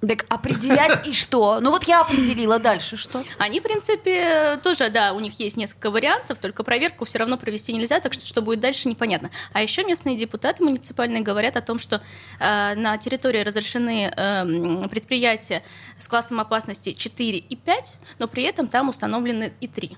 Так 0.00 0.26
определять 0.28 1.06
и 1.06 1.12
что? 1.14 1.58
Ну 1.60 1.70
вот 1.70 1.84
я 1.84 2.02
определила 2.02 2.58
дальше, 2.58 2.96
что? 2.96 3.24
Они, 3.38 3.58
в 3.58 3.62
принципе, 3.64 4.60
тоже, 4.62 4.90
да, 4.90 5.12
у 5.12 5.20
них 5.20 5.40
есть 5.40 5.56
несколько 5.56 5.90
вариантов, 5.90 6.38
только 6.38 6.62
проверку 6.62 7.04
все 7.04 7.18
равно 7.18 7.36
провести 7.36 7.72
нельзя, 7.72 7.98
так 7.98 8.12
что 8.12 8.24
что 8.24 8.40
будет 8.40 8.60
дальше, 8.60 8.88
непонятно. 8.88 9.30
А 9.52 9.62
еще 9.62 9.84
местные 9.84 10.16
депутаты 10.16 10.62
муниципальные 10.62 11.22
говорят 11.22 11.56
о 11.56 11.62
том, 11.62 11.78
что 11.78 12.00
э, 12.38 12.74
на 12.74 12.96
территории 12.98 13.40
разрешены 13.40 14.12
э, 14.14 14.88
предприятия 14.88 15.64
с 15.98 16.06
классом 16.06 16.38
опасности 16.40 16.92
4 16.92 17.38
и 17.38 17.56
5, 17.56 17.98
но 18.18 18.28
при 18.28 18.44
этом 18.44 18.68
там 18.68 18.88
установлены 18.88 19.52
и 19.60 19.66
3. 19.66 19.96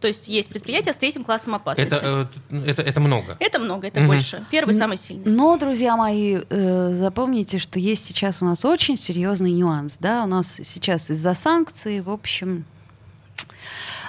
То 0.00 0.08
есть 0.08 0.28
есть 0.28 0.48
предприятия 0.48 0.92
с 0.92 0.96
третьим 0.96 1.24
классом 1.24 1.54
опасности. 1.54 1.94
Это, 1.94 2.28
э, 2.50 2.64
это, 2.66 2.82
это 2.82 3.00
много. 3.00 3.36
Это 3.40 3.58
много, 3.58 3.86
это 3.88 4.00
Мгм. 4.00 4.08
больше. 4.08 4.44
Первый 4.50 4.72
самый 4.74 4.96
сильный. 4.96 5.24
Но, 5.30 5.56
друзья 5.56 5.96
мои, 5.96 6.38
э, 6.48 6.92
запомните, 6.94 7.58
что 7.58 7.78
есть 7.78 8.04
сейчас 8.04 8.42
у 8.42 8.44
нас 8.44 8.64
очень 8.64 8.96
серьезный 8.96 9.50
нюанс. 9.52 9.96
Да? 9.98 10.24
У 10.24 10.26
нас 10.26 10.60
сейчас 10.62 11.10
из-за 11.10 11.34
санкций, 11.34 12.00
в 12.00 12.10
общем, 12.10 12.64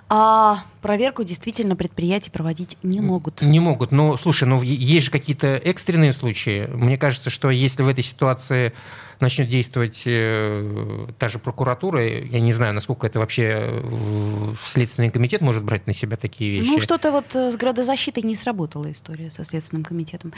а 0.10 0.64
проверку 0.82 1.24
действительно 1.24 1.76
предприятия 1.76 2.32
проводить 2.32 2.78
не 2.82 3.00
могут. 3.00 3.42
Не 3.44 3.60
могут. 3.60 3.92
Но, 3.92 4.18
слушай, 4.18 4.46
ну 4.46 4.62
есть 4.62 5.06
же 5.06 5.12
какие-то 5.12 5.48
экстренные 5.48 6.14
случаи. 6.14 6.68
Мне 6.74 6.98
кажется, 6.98 7.30
что 7.30 7.52
если 7.52 7.84
в 7.84 7.88
этой 7.88 8.04
ситуации 8.04 8.74
начнет 9.20 9.50
действовать 9.50 10.04
э, 10.06 11.08
та 11.20 11.28
же 11.28 11.40
прокуратура, 11.40 12.08
я 12.08 12.40
не 12.40 12.54
знаю, 12.54 12.74
насколько 12.74 13.06
это 13.06 13.20
вообще 13.20 13.58
э, 13.60 14.54
Следственный 14.64 15.12
комитет 15.12 15.42
может 15.42 15.64
брать 15.64 15.88
на 15.88 15.94
себя 15.94 16.18
такие 16.18 16.52
вещи. 16.52 16.70
Ну, 16.70 16.80
что-то 16.80 17.12
вот 17.12 17.36
э, 17.36 17.52
с 17.52 17.58
градозащитой 17.58 18.24
не 18.24 18.36
сработала 18.36 18.92
история 18.92 19.30
со 19.30 19.44
Следственным 19.44 19.84
комитетом. 19.84 20.34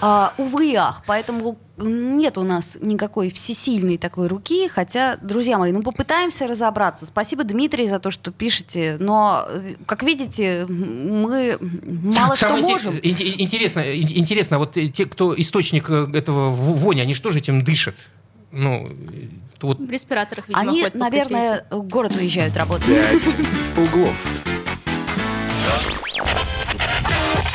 А, 0.00 0.32
увы 0.38 0.74
ах, 0.76 1.02
поэтому 1.06 1.58
нет 1.78 2.36
у 2.38 2.42
нас 2.42 2.76
никакой 2.80 3.30
всесильной 3.30 3.96
такой 3.98 4.28
руки, 4.28 4.68
хотя, 4.68 5.16
друзья 5.22 5.58
мои, 5.58 5.72
ну 5.72 5.82
попытаемся 5.82 6.46
разобраться. 6.46 7.06
Спасибо, 7.06 7.44
Дмитрий, 7.44 7.86
за 7.88 7.98
то, 7.98 8.10
что 8.10 8.30
пишете, 8.30 8.96
но, 9.00 9.46
э, 9.48 9.74
как 9.86 10.02
видите, 10.02 10.66
мы 10.68 11.58
мало 11.60 12.36
что 12.36 12.48
Самое 12.48 12.64
инте- 12.64 12.68
можем. 12.72 12.94
ин- 13.02 13.40
интересно, 13.40 13.80
ин- 13.80 14.18
интересно, 14.18 14.58
вот 14.58 14.76
э, 14.76 14.88
те, 14.88 15.06
кто 15.06 15.34
источник 15.38 15.88
э, 15.90 16.06
этого 16.12 16.50
в- 16.50 16.78
вони, 16.78 17.00
они 17.00 17.14
что 17.14 17.30
же 17.30 17.38
этим 17.38 17.62
дышат? 17.64 17.94
Ну, 18.50 18.88
вот 19.62 19.78
В 19.78 19.90
респираторах, 19.90 20.48
видимо, 20.48 20.60
Они, 20.70 20.84
наверное, 20.92 21.64
в 21.70 21.82
город 21.88 22.14
уезжают 22.16 22.54
работать. 22.56 22.86
«Пять 22.86 23.36
углов». 23.78 24.61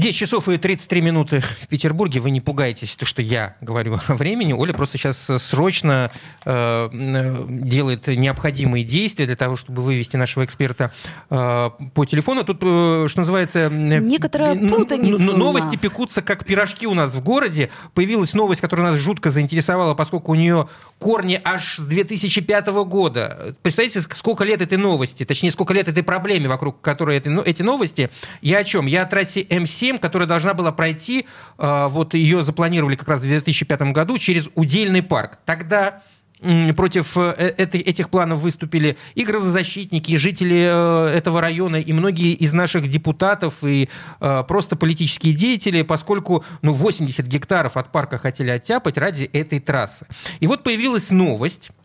10 0.00 0.16
часов 0.16 0.48
и 0.48 0.56
33 0.56 1.02
минуты 1.02 1.40
в 1.40 1.68
Петербурге. 1.68 2.20
Вы 2.20 2.30
не 2.30 2.40
пугайтесь, 2.40 2.96
то, 2.96 3.04
что 3.04 3.20
я 3.20 3.54
говорю 3.60 3.98
о 4.08 4.14
времени. 4.14 4.54
Оля 4.54 4.72
просто 4.72 4.96
сейчас 4.96 5.30
срочно 5.38 6.10
э, 6.46 6.88
э, 6.90 7.44
делает 7.48 8.06
необходимые 8.06 8.82
действия 8.82 9.26
для 9.26 9.36
того, 9.36 9.56
чтобы 9.56 9.82
вывести 9.82 10.16
нашего 10.16 10.44
эксперта 10.46 10.90
э, 11.28 11.70
по 11.94 12.04
телефону. 12.06 12.44
Тут, 12.44 12.58
э, 12.62 13.06
что 13.08 13.20
называется... 13.20 13.58
э, 13.70 13.98
Некоторая 14.00 14.56
путаница 14.56 15.36
Новости 15.36 15.76
пекутся, 15.76 16.22
как 16.22 16.46
пирожки 16.46 16.86
у 16.86 16.94
нас 16.94 17.14
в 17.14 17.22
городе. 17.22 17.68
Появилась 17.92 18.32
новость, 18.32 18.62
которая 18.62 18.92
нас 18.92 18.96
жутко 18.98 19.30
заинтересовала, 19.30 19.92
поскольку 19.94 20.32
у 20.32 20.34
нее 20.34 20.66
корни 20.98 21.38
аж 21.44 21.76
с 21.76 21.80
2005 21.80 22.68
года. 22.86 23.54
Представляете, 23.60 24.00
сколько 24.00 24.44
лет 24.44 24.62
этой 24.62 24.78
новости, 24.78 25.24
точнее, 25.26 25.50
сколько 25.50 25.74
лет 25.74 25.88
этой 25.88 26.02
проблеме, 26.02 26.48
вокруг 26.48 26.80
которой 26.80 27.20
но- 27.26 27.42
эти 27.42 27.60
новости. 27.60 28.08
Я 28.40 28.58
о 28.60 28.64
чем? 28.64 28.86
Я 28.86 29.02
о 29.02 29.06
трассе 29.06 29.42
М7, 29.42 29.89
которая 29.98 30.28
должна 30.28 30.54
была 30.54 30.72
пройти, 30.72 31.26
э, 31.58 31.86
вот 31.90 32.14
ее 32.14 32.42
запланировали 32.42 32.96
как 32.96 33.08
раз 33.08 33.20
в 33.22 33.26
2005 33.26 33.92
году, 33.92 34.18
через 34.18 34.48
Удельный 34.54 35.02
парк. 35.02 35.38
Тогда 35.44 36.02
против 36.74 37.16
э, 37.18 37.32
этой- 37.58 37.80
этих 37.80 38.08
планов 38.08 38.40
выступили 38.40 38.96
и 39.14 39.24
градозащитники, 39.24 40.12
и 40.12 40.16
жители 40.16 40.70
э, 40.72 41.08
этого 41.14 41.40
района, 41.42 41.76
и 41.76 41.92
многие 41.92 42.32
из 42.32 42.52
наших 42.54 42.88
депутатов, 42.88 43.62
и 43.62 43.90
э, 44.20 44.44
просто 44.48 44.76
политические 44.76 45.34
деятели, 45.34 45.82
поскольку 45.82 46.42
ну, 46.62 46.72
80 46.72 47.26
гектаров 47.26 47.76
от 47.76 47.92
парка 47.92 48.16
хотели 48.16 48.50
оттяпать 48.50 48.96
ради 48.96 49.24
этой 49.24 49.60
трассы. 49.60 50.06
И 50.40 50.46
вот 50.46 50.62
появилась 50.62 51.10
новость, 51.10 51.70
э, 51.70 51.79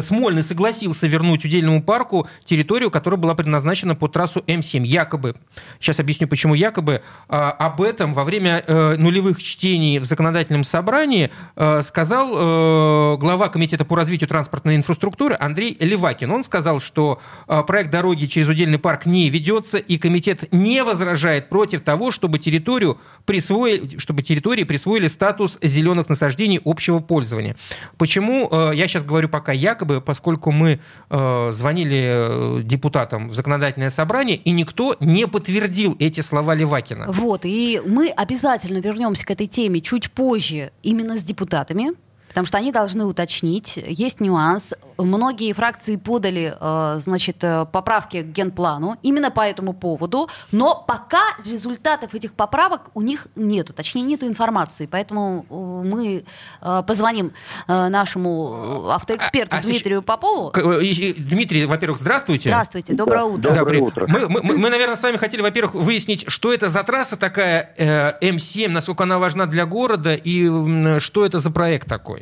Смольный 0.00 0.42
согласился 0.42 1.06
вернуть 1.06 1.44
удельному 1.44 1.82
парку 1.82 2.26
территорию, 2.44 2.90
которая 2.90 3.18
была 3.18 3.34
предназначена 3.34 3.94
по 3.94 4.08
трассу 4.08 4.40
М7. 4.46 4.84
Якобы, 4.84 5.36
сейчас 5.78 6.00
объясню, 6.00 6.26
почему 6.26 6.54
якобы, 6.54 7.02
а, 7.28 7.52
об 7.52 7.80
этом 7.80 8.12
во 8.12 8.24
время 8.24 8.64
э, 8.66 8.96
нулевых 8.96 9.42
чтений 9.42 9.98
в 9.98 10.04
законодательном 10.04 10.64
собрании 10.64 11.30
э, 11.54 11.82
сказал 11.82 12.30
э, 12.32 13.16
глава 13.18 13.48
Комитета 13.48 13.84
по 13.84 13.94
развитию 13.96 14.28
транспортной 14.28 14.74
инфраструктуры 14.76 15.36
Андрей 15.38 15.76
Левакин. 15.78 16.30
Он 16.32 16.42
сказал, 16.42 16.80
что 16.80 17.20
э, 17.46 17.62
проект 17.64 17.90
дороги 17.90 18.26
через 18.26 18.48
удельный 18.48 18.78
парк 18.78 19.06
не 19.06 19.30
ведется, 19.30 19.78
и 19.78 19.96
комитет 19.96 20.52
не 20.52 20.82
возражает 20.82 21.48
против 21.48 21.82
того, 21.82 22.10
чтобы 22.10 22.38
территорию 22.38 22.98
присвоили, 23.24 23.98
чтобы 23.98 24.22
территории 24.22 24.64
присвоили 24.64 25.06
статус 25.06 25.58
зеленых 25.62 26.08
насаждений 26.08 26.60
общего 26.64 26.98
пользования. 26.98 27.56
Почему 27.96 28.48
э, 28.50 28.72
я 28.74 28.88
сейчас 28.88 29.04
говорю 29.04 29.28
пока 29.28 29.51
якобы, 29.52 30.00
поскольку 30.00 30.52
мы 30.52 30.80
э, 31.10 31.52
звонили 31.52 32.00
э, 32.02 32.62
депутатам 32.62 33.28
в 33.28 33.34
законодательное 33.34 33.90
собрание, 33.90 34.36
и 34.36 34.50
никто 34.50 34.96
не 35.00 35.26
подтвердил 35.26 35.96
эти 35.98 36.20
слова 36.20 36.54
Левакина. 36.54 37.06
Вот, 37.08 37.44
и 37.44 37.80
мы 37.86 38.08
обязательно 38.08 38.78
вернемся 38.78 39.24
к 39.24 39.30
этой 39.30 39.46
теме 39.46 39.80
чуть 39.80 40.10
позже 40.10 40.72
именно 40.82 41.16
с 41.16 41.22
депутатами, 41.22 41.92
потому 42.32 42.46
что 42.46 42.56
они 42.58 42.72
должны 42.72 43.04
уточнить. 43.04 43.76
Есть 43.76 44.20
нюанс. 44.20 44.72
Многие 44.96 45.52
фракции 45.52 45.96
подали, 45.96 46.56
э, 46.58 46.98
значит, 46.98 47.44
э, 47.44 47.66
поправки 47.70 48.22
к 48.22 48.26
генплану 48.26 48.96
именно 49.02 49.30
по 49.30 49.42
этому 49.42 49.74
поводу, 49.74 50.28
но 50.50 50.82
пока 50.88 51.20
результатов 51.44 52.14
этих 52.14 52.32
поправок 52.32 52.90
у 52.94 53.02
них 53.02 53.26
нету, 53.36 53.72
точнее, 53.74 54.02
нету 54.02 54.26
информации. 54.26 54.86
Поэтому 54.86 55.44
э, 55.50 55.54
мы 55.88 56.24
позвоним 56.86 57.32
нашему 57.68 58.90
автоэксперту 58.90 59.56
А- 59.56 59.58
а 59.58 59.62
Дмитрию 59.62 60.02
Попову. 60.02 60.52
Дмитрий, 60.52 61.66
во-первых, 61.66 61.98
здравствуйте. 61.98 62.48
Здравствуйте, 62.48 62.94
доброе 62.94 63.24
утро. 63.24 63.52
Доброе 63.54 63.80
утро. 63.82 64.06
Мы, 64.08 64.28
мы- 64.28 64.42
мы, 64.42 64.70
наверное, 64.70 64.96
с 64.96 65.02
вами 65.02 65.16
хотели, 65.16 65.42
во-первых, 65.42 65.74
выяснить, 65.74 66.24
что 66.28 66.52
это 66.52 66.68
за 66.68 66.82
трасса 66.82 67.16
такая 67.16 67.74
э, 67.76 68.18
М7, 68.20 68.68
насколько 68.68 69.04
она 69.04 69.18
важна 69.18 69.46
для 69.46 69.66
города, 69.66 70.14
и 70.14 70.98
что 71.00 71.24
это 71.26 71.38
за 71.38 71.50
проект 71.50 71.88
такой. 71.88 72.21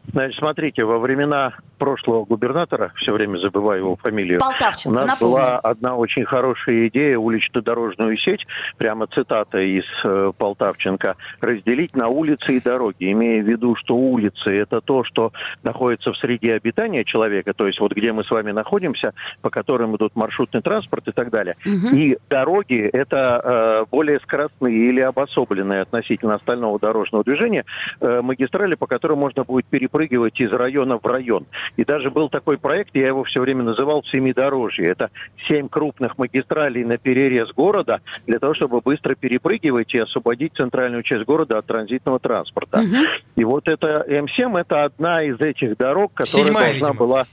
Значит, 0.13 0.37
смотрите, 0.39 0.83
во 0.83 0.99
времена 0.99 1.53
прошлого 1.77 2.25
губернатора, 2.25 2.91
все 2.97 3.13
время 3.13 3.37
забываю 3.39 3.79
его 3.79 3.95
фамилию, 3.95 4.37
у 4.37 4.41
Полтавченко, 4.41 4.99
нас 4.99 5.07
напомню. 5.09 5.35
была 5.35 5.59
одна 5.59 5.95
очень 5.95 6.25
хорошая 6.25 6.87
идея 6.89 7.17
улично-дорожную 7.17 8.17
сеть, 8.17 8.45
прямо 8.77 9.07
цитата 9.07 9.59
из 9.59 9.85
э, 10.03 10.31
Полтавченко, 10.37 11.15
разделить 11.39 11.95
на 11.95 12.07
улицы 12.07 12.57
и 12.57 12.59
дороги, 12.59 13.11
имея 13.11 13.41
в 13.41 13.47
виду, 13.47 13.75
что 13.75 13.95
улицы 13.95 14.55
это 14.55 14.81
то, 14.81 15.03
что 15.03 15.31
находится 15.63 16.11
в 16.11 16.17
среде 16.17 16.53
обитания 16.53 17.03
человека, 17.03 17.53
то 17.53 17.65
есть 17.65 17.79
вот 17.79 17.93
где 17.93 18.11
мы 18.11 18.23
с 18.25 18.29
вами 18.29 18.51
находимся, 18.51 19.13
по 19.41 19.49
которым 19.49 19.95
идут 19.95 20.15
маршрутный 20.15 20.61
транспорт 20.61 21.07
и 21.07 21.11
так 21.11 21.31
далее. 21.31 21.55
Мгм. 21.65 21.95
И 21.95 22.17
дороги 22.29 22.89
это 22.93 23.41
э, 23.43 23.85
более 23.89 24.19
скоростные 24.19 24.75
или 24.75 24.99
обособленные 24.99 25.81
относительно 25.81 26.35
остального 26.35 26.79
дорожного 26.79 27.23
движения 27.23 27.65
э, 28.01 28.21
магистрали, 28.21 28.75
по 28.75 28.87
которым 28.87 29.19
можно 29.19 29.43
будет 29.43 29.65
перепрыгивать 29.65 30.00
перепрыгивать 30.01 30.39
из 30.39 30.51
района 30.51 30.97
в 30.97 31.05
район. 31.05 31.45
И 31.77 31.83
даже 31.83 32.09
был 32.09 32.29
такой 32.29 32.57
проект, 32.57 32.91
я 32.93 33.07
его 33.07 33.23
все 33.23 33.41
время 33.41 33.63
называл 33.63 34.03
«Семидорожье». 34.11 34.87
Это 34.87 35.09
семь 35.47 35.67
крупных 35.69 36.17
магистралей 36.17 36.83
на 36.83 36.97
перерез 36.97 37.49
города 37.53 38.01
для 38.27 38.39
того, 38.39 38.53
чтобы 38.53 38.81
быстро 38.81 39.15
перепрыгивать 39.15 39.93
и 39.93 39.99
освободить 39.99 40.53
центральную 40.55 41.03
часть 41.03 41.25
города 41.25 41.57
от 41.57 41.65
транзитного 41.65 42.19
транспорта. 42.19 42.83
И 43.35 43.43
вот 43.43 43.67
это 43.67 44.05
М7 44.07 44.59
это 44.59 44.85
одна 44.85 45.23
из 45.23 45.39
этих 45.39 45.77
дорог, 45.77 46.13
которая 46.13 46.45
Седьмая, 46.45 46.69
должна 46.71 46.87
видимо. 46.89 46.93
была 46.93 47.25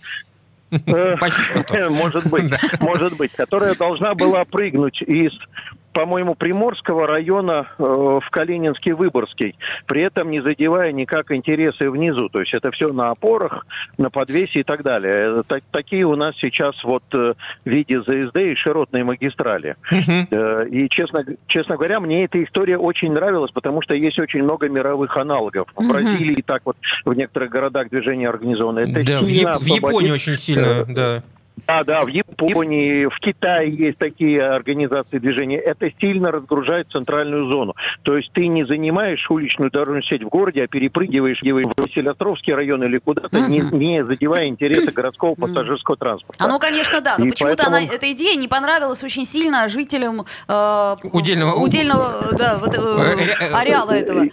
Э. 0.70 1.16
Может 1.90 2.30
быть, 2.30 2.52
может 2.80 3.16
быть, 3.16 3.32
которая 3.32 3.74
должна 3.74 4.14
была 4.14 4.44
прыгнуть 4.44 5.00
из 5.02 5.32
по-моему, 5.98 6.36
Приморского 6.36 7.08
района 7.08 7.66
э, 7.76 7.82
в 7.82 8.22
Калининский 8.30 8.92
Выборгский, 8.92 9.56
при 9.86 10.02
этом 10.02 10.30
не 10.30 10.40
задевая 10.40 10.92
никак 10.92 11.32
интересы 11.32 11.90
внизу. 11.90 12.28
То 12.28 12.38
есть 12.38 12.54
это 12.54 12.70
все 12.70 12.92
на 12.92 13.10
опорах, 13.10 13.66
на 13.98 14.08
подвесе 14.08 14.60
и 14.60 14.62
так 14.62 14.84
далее. 14.84 15.40
Э, 15.40 15.42
так- 15.48 15.64
такие 15.72 16.04
у 16.04 16.14
нас 16.14 16.36
сейчас 16.40 16.76
вот 16.84 17.02
э, 17.14 17.34
в 17.64 17.68
виде 17.68 18.00
ЗСД 18.00 18.38
и 18.38 18.54
широтной 18.54 19.02
магистрали. 19.02 19.74
Э, 20.30 20.68
И, 20.70 20.88
честно, 20.88 21.24
честно 21.48 21.74
говоря, 21.76 21.98
мне 21.98 22.24
эта 22.26 22.44
история 22.44 22.78
очень 22.78 23.10
нравилась, 23.12 23.50
потому 23.50 23.82
что 23.82 23.96
есть 23.96 24.20
очень 24.20 24.44
много 24.44 24.68
мировых 24.68 25.16
аналогов. 25.16 25.66
В 25.74 25.80
Мгм. 25.82 25.92
Бразилии 25.92 26.42
так 26.46 26.62
вот 26.64 26.76
в 27.04 27.12
некоторых 27.12 27.50
городах 27.50 27.88
движение 27.88 28.28
организовано. 28.28 28.80
Это 28.80 29.04
Да, 29.04 29.18
в, 29.20 29.26
Яп- 29.26 29.58
в 29.58 29.66
Японии 29.66 30.12
очень 30.12 30.36
сильно, 30.36 30.60
э, 30.60 30.84
да. 30.86 31.22
Да, 31.66 31.84
да, 31.84 32.04
в 32.04 32.08
Японии, 32.08 33.06
в 33.06 33.18
Китае 33.20 33.74
есть 33.74 33.98
такие 33.98 34.40
организации 34.42 35.18
движения. 35.18 35.58
Это 35.58 35.90
сильно 36.00 36.30
разгружает 36.30 36.88
центральную 36.90 37.50
зону. 37.50 37.74
То 38.02 38.16
есть 38.16 38.30
ты 38.32 38.46
не 38.46 38.64
занимаешь 38.64 39.24
уличную 39.30 39.70
дорожную 39.70 40.02
сеть 40.02 40.22
в 40.22 40.28
городе, 40.28 40.64
а 40.64 40.66
перепрыгиваешь 40.68 41.40
в 41.42 41.82
Василиостровский 41.82 42.54
район 42.54 42.82
или 42.84 42.98
куда-то, 42.98 43.40
не, 43.48 43.60
не 43.60 44.04
задевая 44.04 44.46
интересы 44.46 44.92
городского 44.92 45.34
пассажирского 45.34 45.96
транспорта. 45.96 46.44
А 46.44 46.48
ну, 46.48 46.58
конечно, 46.58 47.00
да. 47.00 47.16
Но 47.18 47.26
почему-то 47.28 47.56
поэтому- 47.56 47.76
она, 47.76 47.84
эта 47.84 48.12
идея 48.12 48.36
не 48.36 48.48
понравилась 48.48 49.02
очень 49.02 49.24
сильно 49.24 49.68
жителям 49.68 50.22
э, 50.48 50.96
Удельного- 51.12 51.54
удельного 51.56 52.28
да, 52.36 52.58
вот, 52.58 52.74
э, 52.76 52.80
Э, 52.80 53.44
э, 53.46 53.52
ареала 53.54 53.92
этого. 53.92 54.24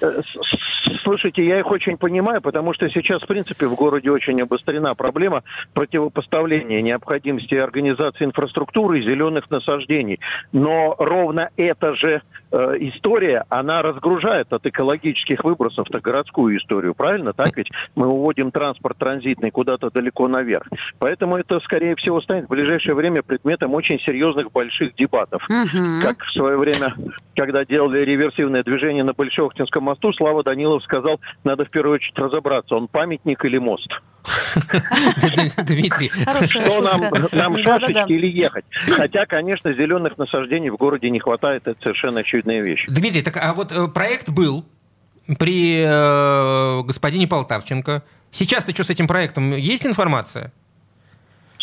Слушайте, 1.03 1.45
я 1.45 1.57
их 1.59 1.69
очень 1.71 1.97
понимаю, 1.97 2.41
потому 2.41 2.73
что 2.73 2.89
сейчас, 2.89 3.21
в 3.21 3.27
принципе, 3.27 3.67
в 3.67 3.75
городе 3.75 4.11
очень 4.11 4.41
обострена 4.41 4.93
проблема 4.95 5.43
противопоставления 5.73 6.81
необходимости 6.81 7.55
организации 7.55 8.25
инфраструктуры 8.25 8.99
и 8.99 9.07
зеленых 9.07 9.49
насаждений. 9.49 10.19
Но 10.51 10.95
ровно 10.97 11.49
эта 11.57 11.95
же 11.95 12.21
история, 12.55 13.45
она 13.49 13.81
разгружает 13.81 14.51
от 14.53 14.65
экологических 14.65 15.43
выбросов 15.43 15.87
то 15.89 15.99
городскую 15.99 16.57
историю, 16.57 16.93
правильно? 16.93 17.33
Так 17.33 17.55
ведь 17.57 17.69
мы 17.95 18.07
уводим 18.07 18.51
транспорт 18.51 18.97
транзитный 18.97 19.51
куда-то 19.51 19.89
далеко 19.89 20.27
наверх. 20.27 20.67
Поэтому 20.99 21.37
это, 21.37 21.59
скорее 21.61 21.95
всего, 21.95 22.21
станет 22.21 22.45
в 22.45 22.49
ближайшее 22.49 22.95
время 22.95 23.23
предметом 23.23 23.73
очень 23.73 23.99
серьезных 23.99 24.51
больших 24.51 24.95
дебатов. 24.95 25.43
Мгм. 25.49 26.01
Как 26.01 26.21
в 26.23 26.31
свое 26.33 26.57
время, 26.57 26.93
когда 27.35 27.65
делали 27.65 28.03
реверсивное 28.03 28.63
движение 28.63 29.03
на 29.03 29.13
Большохтинском 29.13 29.83
мосту, 29.83 30.13
Слава 30.13 30.43
Данилов 30.43 30.83
сказал, 30.83 31.19
надо 31.43 31.65
в 31.65 31.69
первую 31.69 31.95
очередь 31.95 32.17
разобраться, 32.17 32.75
он 32.75 32.87
памятник 32.87 33.43
или 33.45 33.57
мост. 33.57 33.91
Дмитрий, 35.63 36.09
Что 36.47 36.81
нам, 36.81 37.03
нам 37.31 37.57
шашечки 37.57 38.11
или 38.11 38.27
ехать? 38.27 38.65
Хотя, 38.89 39.25
конечно, 39.25 39.73
зеленых 39.73 40.17
насаждений 40.17 40.69
в 40.69 40.77
городе 40.77 41.09
не 41.09 41.19
хватает, 41.19 41.67
это 41.67 41.79
совершенно 41.81 42.19
очевидная 42.45 42.61
вещь. 42.61 42.85
Дмитрий, 42.87 43.21
так 43.21 43.37
а 43.37 43.53
вот 43.53 43.71
э, 43.71 43.87
проект 43.87 44.29
был 44.29 44.65
при 45.39 45.83
э, 45.85 46.81
господине 46.83 47.27
Полтавченко. 47.27 48.03
Сейчас-то 48.31 48.71
что 48.73 48.83
с 48.83 48.89
этим 48.89 49.07
проектом? 49.07 49.51
Есть 49.55 49.85
информация? 49.85 50.51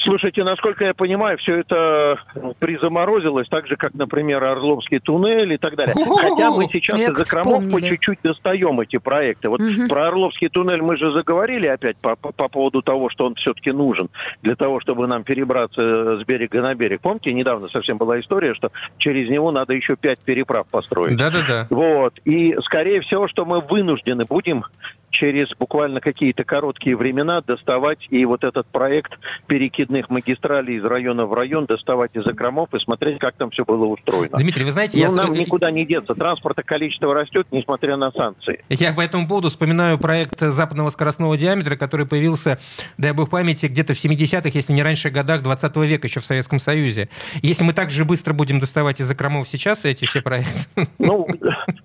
Слушайте, 0.05 0.43
насколько 0.43 0.85
я 0.87 0.95
понимаю, 0.95 1.39
все 1.39 1.59
это 1.61 2.19
призаморозилось, 2.59 3.49
так 3.49 3.67
же, 3.67 3.77
как, 3.77 3.95
например, 3.95 4.43
Орловский 4.43 4.99
туннель 4.99 5.53
и 5.53 5.59
так 5.59 5.77
далее. 5.77 5.95
Хотя 5.95 6.51
мы 6.51 6.65
сейчас 6.73 6.99
из 6.99 7.17
закромов 7.17 7.71
по 7.71 7.81
чуть-чуть 7.81 8.19
достаем 8.23 8.81
эти 8.81 8.99
проекты. 8.99 9.49
Вот 9.51 9.61
Мгм. 9.61 9.89
про 9.89 10.09
Орловский 10.09 10.49
туннель 10.49 10.83
мы 10.83 10.97
же 10.97 11.13
заговорили 11.15 11.67
опять 11.69 11.97
по, 11.99 12.17
по- 12.17 12.33
по 12.33 12.49
поводу 12.49 12.83
того, 12.83 13.11
что 13.11 13.27
он 13.27 13.35
все-таки 13.37 13.71
нужен 13.73 14.09
для 14.43 14.57
того, 14.57 14.81
чтобы 14.81 15.07
нам 15.07 15.25
перебраться 15.25 16.19
с 16.19 16.25
берега 16.25 16.63
на 16.63 16.75
берег. 16.75 17.01
Помните, 17.01 17.33
недавно 17.33 17.69
совсем 17.69 17.97
была 17.99 18.19
история, 18.21 18.55
что 18.55 18.71
через 18.99 19.29
него 19.29 19.51
надо 19.53 19.73
еще 19.75 19.97
пять 19.97 20.21
переправ 20.21 20.67
построить. 20.69 21.17
Да-да-да. 21.17 21.67
Вот. 21.71 22.15
И, 22.25 22.57
скорее 22.65 23.01
всего, 23.03 23.29
что 23.29 23.45
мы 23.45 23.61
вынуждены 23.61 24.25
будем 24.25 24.65
через 25.13 25.49
буквально 25.59 26.01
какие-то 26.01 26.43
короткие 26.45 26.97
времена 26.97 27.41
доставать 27.47 27.99
и 28.11 28.25
вот 28.25 28.43
этот 28.45 28.67
проект 28.67 29.13
перекидных 29.47 30.11
магистралей 30.11 30.79
из 30.79 30.85
района 30.85 31.27
в 31.27 31.35
район, 31.35 31.67
доставать 31.67 32.11
из 32.15 32.25
закромов 32.25 32.73
и 32.75 32.79
смотреть, 32.81 33.19
как 33.19 33.35
там 33.37 33.51
все 33.51 33.65
было 33.65 33.85
устроено. 33.87 34.39
Дмитрий, 34.39 34.65
вы 34.65 34.73
знаете, 34.73 34.97
Ну, 34.99 35.05
я, 35.05 35.11
с- 35.11 35.15
нам 35.15 35.33
никуда 35.33 35.71
не 35.71 35.85
деться. 35.87 36.15
Транспорта 36.15 36.63
количество 36.63 37.15
растет, 37.15 37.47
несмотря 37.51 37.97
на 37.97 38.11
санкции. 38.11 38.65
я 38.69 38.93
по 38.93 39.01
этому 39.03 39.29
поводу 39.29 39.49
вспоминаю 39.49 39.99
проект 39.99 40.41
западного 40.41 40.91
скоростного 40.91 41.37
диаметра, 41.37 41.77
который 41.77 42.07
появился, 42.07 42.59
дай 42.99 43.13
бог 43.13 43.31
памяти, 43.31 43.67
где-то 43.67 43.95
в 43.95 44.03
70-х, 44.03 44.51
если 44.55 44.73
не 44.73 44.83
раньше 44.83 45.11
годах 45.11 45.43
20 45.43 45.77
века, 45.77 46.07
еще 46.07 46.21
в 46.21 46.25
Советском 46.25 46.59
Союзе. 46.59 47.09
Если 47.43 47.63
мы 47.65 47.73
так 47.75 47.91
же 47.91 48.05
быстро 48.05 48.33
будем 48.33 48.59
доставать 48.59 49.01
из 49.01 49.07
закромов 49.07 49.49
сейчас 49.49 49.85
эти 49.85 50.07
все 50.07 50.23
проекты, 50.23 50.51
Ну, 50.99 51.27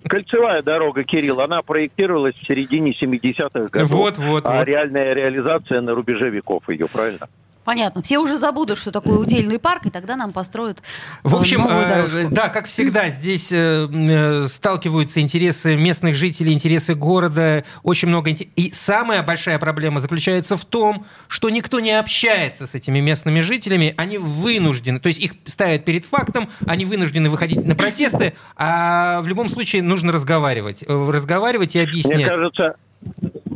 кольцевая 0.08 0.62
дорога, 0.62 1.04
Кирилл, 1.04 1.40
она 1.40 1.62
проектировалась 1.62 2.34
в 2.36 2.46
середине 2.46 2.94
70-х 3.18 3.68
годов. 3.70 3.90
Вот, 3.90 4.18
вот, 4.18 4.46
А 4.46 4.58
вот. 4.58 4.64
реальная 4.64 5.14
реализация 5.14 5.80
на 5.80 5.94
рубеже 5.94 6.30
веков 6.30 6.68
ее, 6.68 6.86
правильно? 6.88 7.28
Понятно. 7.68 8.00
Все 8.00 8.16
уже 8.16 8.38
забудут, 8.38 8.78
что 8.78 8.90
такое 8.90 9.18
удельный 9.18 9.58
парк, 9.58 9.84
и 9.84 9.90
тогда 9.90 10.16
нам 10.16 10.32
построят 10.32 10.78
В 11.22 11.34
э, 11.34 11.38
общем, 11.38 11.60
новую 11.60 11.82
э, 11.86 12.28
да, 12.30 12.48
как 12.48 12.64
всегда, 12.64 13.10
здесь 13.10 13.52
э, 13.52 13.86
э, 13.92 14.46
сталкиваются 14.48 15.20
интересы 15.20 15.76
местных 15.76 16.14
жителей, 16.14 16.54
интересы 16.54 16.94
города, 16.94 17.64
очень 17.82 18.08
много. 18.08 18.30
И 18.30 18.72
самая 18.72 19.22
большая 19.22 19.58
проблема 19.58 20.00
заключается 20.00 20.56
в 20.56 20.64
том, 20.64 21.04
что 21.26 21.50
никто 21.50 21.78
не 21.78 21.92
общается 21.92 22.66
с 22.66 22.74
этими 22.74 23.00
местными 23.00 23.40
жителями, 23.40 23.92
они 23.98 24.16
вынуждены, 24.16 24.98
то 24.98 25.08
есть 25.08 25.20
их 25.20 25.32
ставят 25.44 25.84
перед 25.84 26.06
фактом, 26.06 26.48
они 26.66 26.86
вынуждены 26.86 27.28
выходить 27.28 27.62
на 27.62 27.74
протесты, 27.74 28.32
а 28.56 29.20
в 29.20 29.28
любом 29.28 29.50
случае 29.50 29.82
нужно 29.82 30.10
разговаривать, 30.10 30.84
разговаривать 30.88 31.74
и 31.74 31.80
Мне 31.80 31.86
объяснять. 31.86 32.28
кажется, 32.28 32.76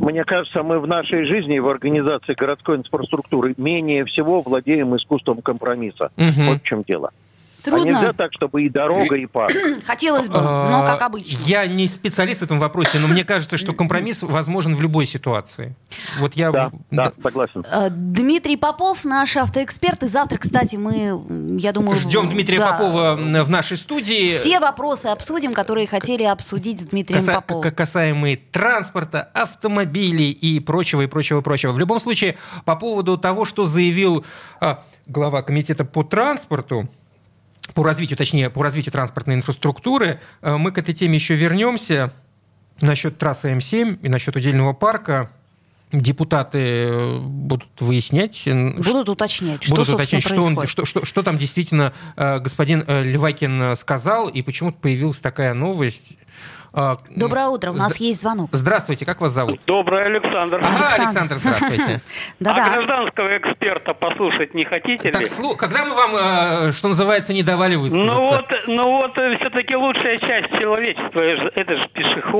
мне 0.03 0.23
кажется, 0.23 0.63
мы 0.63 0.79
в 0.79 0.87
нашей 0.87 1.25
жизни, 1.25 1.59
в 1.59 1.67
организации 1.67 2.33
городской 2.33 2.77
инфраструктуры 2.77 3.53
менее 3.57 4.05
всего 4.05 4.41
владеем 4.41 4.95
искусством 4.95 5.41
компромисса. 5.41 6.11
Мгм. 6.17 6.47
Вот 6.47 6.61
в 6.61 6.63
чем 6.63 6.83
дело. 6.83 7.11
А 7.65 7.69
Трудно. 7.69 7.85
нельзя 7.85 8.13
так, 8.13 8.33
чтобы 8.33 8.63
и 8.63 8.69
дорога, 8.69 9.15
и 9.15 9.25
парк. 9.25 9.53
Хотелось 9.85 10.27
бы, 10.27 10.35
но 10.39 10.83
как 10.85 11.01
А, 11.01 11.05
обычно. 11.05 11.37
Я 11.45 11.65
не 11.65 11.87
специалист 11.87 12.41
в 12.41 12.43
этом 12.43 12.59
вопросе, 12.59 12.99
но 12.99 13.07
мне 13.07 13.23
кажется, 13.23 13.57
что 13.57 13.71
компромисс 13.73 14.21
возможен 14.23 14.75
в 14.75 14.81
любой 14.81 15.05
ситуации. 15.05 15.75
Вот 16.19 16.35
я... 16.35 16.51
Да, 16.51 16.71
да, 16.91 17.13
согласен. 17.21 17.65
Э, 17.71 17.89
Дмитрий 17.89 18.57
Попов, 18.57 19.05
наш 19.05 19.37
автоэксперт. 19.37 20.03
И 20.03 20.07
завтра, 20.07 20.37
кстати, 20.37 20.75
мы, 20.75 21.57
я 21.59 21.71
думаю... 21.71 21.95
Ждем 21.95 22.29
Дмитрия 22.29 22.59
да, 22.59 22.73
Попова 22.73 23.15
в 23.15 23.49
нашей 23.49 23.77
студии. 23.77 24.27
Все 24.27 24.59
вопросы 24.59 25.05
обсудим, 25.07 25.53
которые 25.53 25.87
хотели 25.87 26.23
обсудить 26.23 26.81
с 26.81 26.85
Дмитрием 26.85 27.21
Каса- 27.21 27.35
Поповым. 27.35 27.71
касаемые 27.71 28.37
транспорта, 28.37 29.29
автомобилей 29.33 30.31
и 30.31 30.59
прочего, 30.59 31.01
и 31.03 31.07
прочего, 31.07 31.39
и 31.39 31.41
прочего. 31.43 31.71
В 31.71 31.79
любом 31.79 31.99
случае, 31.99 32.37
по 32.65 32.75
поводу 32.75 33.17
того, 33.17 33.45
что 33.45 33.65
заявил 33.65 34.25
а, 34.59 34.83
глава 35.07 35.41
комитета 35.41 35.85
по 35.85 36.03
транспорту, 36.03 36.89
по 37.73 37.83
развитию, 37.83 38.17
точнее, 38.17 38.49
по 38.49 38.61
развитию 38.63 38.91
транспортной 38.91 39.35
инфраструктуры, 39.35 40.19
а, 40.41 40.57
мы 40.57 40.71
к 40.71 40.77
этой 40.77 40.93
теме 40.93 41.15
еще 41.15 41.35
вернемся. 41.35 42.11
Насчет 42.81 43.17
трассы 43.17 43.53
М7 43.53 43.99
и 44.01 44.09
насчет 44.09 44.35
удельного 44.35 44.73
парка 44.73 45.29
депутаты 45.91 46.57
э, 46.59 47.17
будут 47.19 47.69
выяснять, 47.79 48.47
н- 48.47 48.81
Будут 48.81 49.07
уточнять, 49.09 49.61
что, 49.63 49.75
будут 49.75 49.89
уточнять, 49.89 50.23
что, 50.23 50.41
он- 50.41 50.67
что, 50.67 50.85
что- 50.85 51.05
что 51.05 51.21
там 51.21 51.37
действительно 51.37 51.93
э, 52.17 52.39
господин 52.39 52.83
э, 52.87 53.03
Левакин 53.03 53.61
э, 53.61 53.75
сказал, 53.75 54.27
и 54.27 54.41
почему-то 54.41 54.77
появилась 54.79 55.19
такая 55.19 55.53
новость. 55.53 56.17
А, 56.75 56.97
Доброе 57.15 57.49
утро, 57.49 57.69
у 57.69 57.75
нас 57.75 57.93
Зд- 57.93 58.03
есть 58.03 58.21
звонок. 58.21 58.49
Здравствуйте, 58.51 59.05
как 59.05 59.21
вас 59.21 59.31
зовут? 59.31 59.59
Добрый 59.67 60.03
Александр. 60.05 60.57
Ага, 60.57 60.87
Александр. 60.87 61.03
Александр, 61.03 61.35
здравствуйте. 61.35 62.01
А 62.45 62.69
гражданского 62.69 63.37
эксперта 63.37 63.93
послушать 63.93 64.55
не 64.55 64.65
хотите 64.65 65.11
ли? 65.11 65.11
когда 65.55 65.85
мы 65.85 65.93
вам, 65.93 66.15
э, 66.15 66.71
что 66.71 66.87
называется, 66.87 67.31
не 67.33 67.43
давали 67.43 67.75
высказаться? 67.75 68.11
Ну 68.11 68.25
вот, 68.25 68.45
ну 68.67 68.83
вот, 68.91 69.11
все-таки 69.39 69.75
лучшая 69.75 70.17
часть 70.17 70.49
человечества, 70.59 71.19
это 71.19 71.41
же- 71.43 71.51
это 71.55 71.75
же 71.77 71.82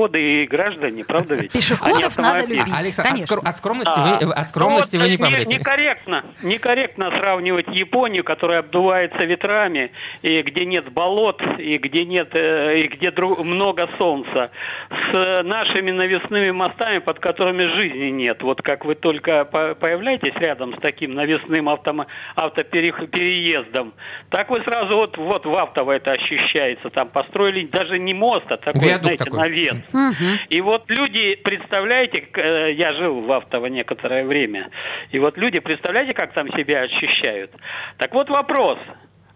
пешеходы 0.08 0.42
и 0.42 0.46
граждане, 0.46 1.04
правда 1.04 1.34
ведь? 1.34 1.52
Пешеходов 1.52 2.16
надо 2.18 2.46
любить. 2.46 2.74
Александр, 2.76 3.40
от, 3.44 3.56
скромности, 3.56 3.92
А, 3.96 4.18
вы, 4.22 4.32
от 4.32 4.46
скромности 4.48 4.96
ну 4.96 5.02
вы 5.02 5.08
вот 5.08 5.10
не 5.10 5.16
не- 5.16 5.22
помрете. 5.22 5.54
Некорректно, 5.54 6.24
некорректно 6.42 7.10
сравнивать 7.10 7.68
Японию, 7.68 8.24
которая 8.24 8.60
обдувается 8.60 9.24
ветрами, 9.24 9.90
и 10.22 10.42
где 10.42 10.64
нет 10.66 10.90
болот, 10.92 11.42
и 11.58 11.78
где 11.78 12.04
нет, 12.04 12.30
э, 12.34 12.78
и 12.78 12.88
где 12.88 13.10
много 13.42 13.88
солнца. 13.98 14.50
с 14.90 15.42
нашими 15.44 15.90
навесными 15.90 16.50
мостами, 16.50 16.98
под 16.98 17.18
которыми 17.20 17.78
жизни 17.78 18.10
нет. 18.10 18.42
Вот 18.42 18.60
как 18.62 18.84
вы 18.84 18.94
только 18.94 19.44
по- 19.44 19.74
появляетесь 19.74 20.34
рядом 20.36 20.74
с 20.76 20.80
таким 20.80 21.14
навесным 21.14 21.68
автомо- 21.68 22.06
автопереездом, 22.34 23.94
так 24.30 24.50
вы 24.50 24.62
сразу 24.64 24.96
вот, 24.96 25.16
вот 25.16 25.46
в 25.46 25.56
автово 25.56 25.92
это 25.92 26.12
ощущается. 26.12 26.88
Там 26.90 27.08
построили 27.08 27.66
даже 27.66 27.98
не 27.98 28.14
мост, 28.14 28.44
а 28.50 28.56
такой, 28.56 28.80
Виадук 28.88 29.02
знаете, 29.04 29.24
такой. 29.24 29.38
навес. 29.40 29.76
И 30.50 30.60
вот 30.60 30.84
люди, 30.90 31.36
представляете, 31.36 32.26
э, 32.34 32.72
я 32.72 32.92
жил 32.94 33.20
в 33.20 33.30
Автово 33.32 33.66
некоторое 33.66 34.24
время, 34.24 34.70
и 35.10 35.18
вот 35.18 35.38
люди, 35.38 35.60
представляете, 35.60 36.14
как 36.14 36.32
там 36.32 36.48
себя 36.48 36.80
ощущают? 36.80 37.52
Так 37.98 38.12
вот 38.12 38.28
вопрос. 38.28 38.78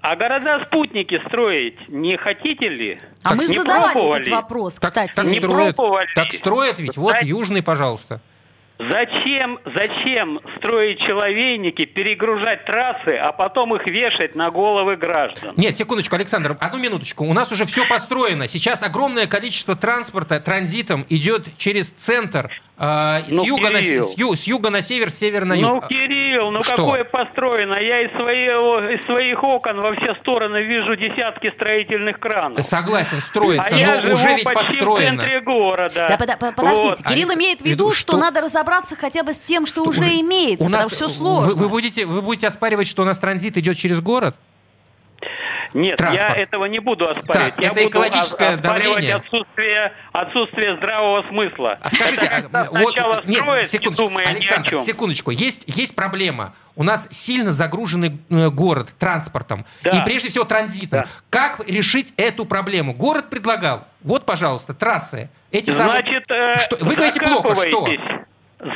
А 0.01 0.15
города-спутники 0.15 1.21
строить 1.27 1.77
не 1.89 2.17
хотите 2.17 2.69
ли? 2.69 3.01
А 3.25 3.35
мы 3.35 3.47
не 3.47 3.59
задавали 3.59 3.93
пробовали? 3.93 4.23
этот 4.23 4.35
вопрос, 4.35 4.75
Так, 4.77 4.91
кстати. 4.91 5.13
так 5.15 5.25
Не 5.27 5.39
строят, 5.39 5.77
пробовали. 5.77 6.07
так 6.15 6.33
строят 6.33 6.79
ведь. 6.79 6.97
Вот 6.97 7.11
Знаете- 7.11 7.29
Южный, 7.31 7.63
пожалуйста. 7.65 8.21
Зачем, 8.79 9.59
зачем 9.65 10.41
строить 10.57 11.01
человейники, 11.01 11.85
перегружать 11.85 12.65
трассы, 12.65 13.17
а 13.17 13.33
потом 13.33 13.75
их 13.75 13.85
вешать 13.89 14.37
на 14.37 14.51
головы 14.53 14.97
граждан? 14.97 15.53
Нет, 15.57 15.75
секундочку, 15.75 16.15
Александр, 16.15 16.57
одну 16.61 16.79
минуточку. 16.79 17.25
У 17.25 17.33
нас 17.33 17.51
уже 17.51 17.65
все 17.65 17.89
построено. 17.89 18.47
Сейчас 18.47 18.85
огромное 18.85 19.27
количество 19.27 19.75
транспорта 19.75 20.39
транзитом 20.39 21.05
идет 21.09 21.49
через 21.57 21.91
центр 21.91 22.53
э, 22.79 23.23
с, 23.29 23.33
Ну, 23.33 23.45
юга 23.45 23.71
на, 23.71 23.83
с, 23.83 24.17
ю- 24.17 24.35
с 24.37 24.45
юга 24.45 24.71
на 24.71 24.83
север, 24.83 25.11
с 25.11 25.15
севера 25.19 25.45
на 25.45 25.55
Ну, 25.57 25.75
юг. 25.75 25.89
Кирилл, 25.89 26.51
ну 26.51 26.63
Что? 26.63 26.77
какое 26.77 27.05
построено? 27.05 27.75
Я 27.75 28.03
из, 28.03 28.11
своего, 28.19 28.79
из 28.79 29.05
своих 29.07 29.43
окон 29.43 29.81
во 29.81 29.93
все 29.97 30.15
стороны 30.23 30.59
вижу 30.63 30.97
десятки 30.97 31.53
строительных 31.55 32.19
кранов. 32.19 32.63
Согласен, 32.65 33.21
строится, 33.21 33.75
а 33.75 33.79
я 33.79 33.97
но 33.97 34.01
живу 34.03 34.15
уже 34.15 34.29
ведь 34.35 34.45
почти 34.45 34.77
построено. 34.79 35.17
в 35.17 35.17
центре 35.27 35.41
города. 35.41 36.07
Да, 36.09 36.17
пода- 36.17 36.37
по- 36.37 36.53
подождите, 36.53 36.89
Вот. 36.89 37.03
Кирилл 37.03 37.29
Алекс- 37.31 37.37
имеет 37.37 37.61
в 37.63 37.65
виду, 37.65 37.91
что, 37.91 38.13
что- 38.13 38.17
надо 38.19 38.41
разобраться 38.41 38.97
хотя 38.97 39.23
бы 39.23 39.35
с 39.35 39.39
тем, 39.41 39.67
что, 39.67 39.83
уже, 39.83 40.01
уже- 40.01 40.21
имеется, 40.21 40.65
У 40.65 40.69
нас 40.69 40.85
потому 40.87 40.97
что 40.97 41.09
все 41.09 41.17
сложно. 41.17 41.51
Вы, 41.53 41.55
вы 41.57 41.69
будете, 41.69 42.07
вы 42.07 42.23
будете 42.23 42.47
оспаривать, 42.49 42.87
что 42.87 43.03
у 43.03 43.05
нас 43.05 43.19
транзит 43.19 43.57
идет 43.57 43.77
через 43.77 44.01
город? 44.01 44.37
Нет, 45.75 45.97
Транспорт. 45.97 46.37
я 46.37 46.43
этого 46.43 46.65
не 46.67 46.79
буду 46.79 47.07
оспаривать. 47.09 47.55
Так, 47.55 47.61
я 47.63 47.69
это 47.69 47.75
буду 47.77 47.89
экологическое 47.91 48.57
давление. 48.57 49.15
Отсутствие, 49.17 49.93
отсутствие 50.13 50.77
здравого 50.77 51.23
смысла. 51.29 51.79
А 51.83 51.91
скажите, 51.91 52.27
Это 52.27 52.49
а, 52.61 52.65
вот, 52.71 52.93
сначала 52.95 53.23
нет, 53.27 53.43
строят, 53.43 53.63
не 53.65 53.69
секундочку, 53.69 54.07
думая 54.07 54.25
ни 54.27 54.29
о 54.29 54.33
Александр, 54.33 54.71
чем. 54.71 54.79
секундочку, 54.79 55.31
есть, 55.31 55.65
есть 55.67 55.95
проблема. 55.97 56.55
У 56.77 56.83
нас 56.83 57.09
сильно 57.11 57.53
загруженный 57.53 58.19
э, 58.31 58.51
город 58.51 58.89
транспортом, 58.99 59.65
Да. 59.83 59.91
и 59.91 60.05
прежде 60.05 60.29
всего 60.29 60.45
транзитом. 60.45 61.01
Да. 61.03 61.07
Как 61.31 61.61
решить 61.69 62.13
эту 62.17 62.45
проблему? 62.45 62.95
Город 62.95 63.31
предлагал, 63.31 63.87
вот, 64.03 64.25
пожалуйста, 64.25 64.75
трассы. 64.75 65.29
Эти 65.51 65.71
самые... 65.71 66.03
Значит, 66.03 66.31
э, 66.31 66.59
Что- 66.59 66.77
Вы 66.85 66.95
говорите 66.95 67.21
плохо, 67.21 67.55
что? 67.55 67.89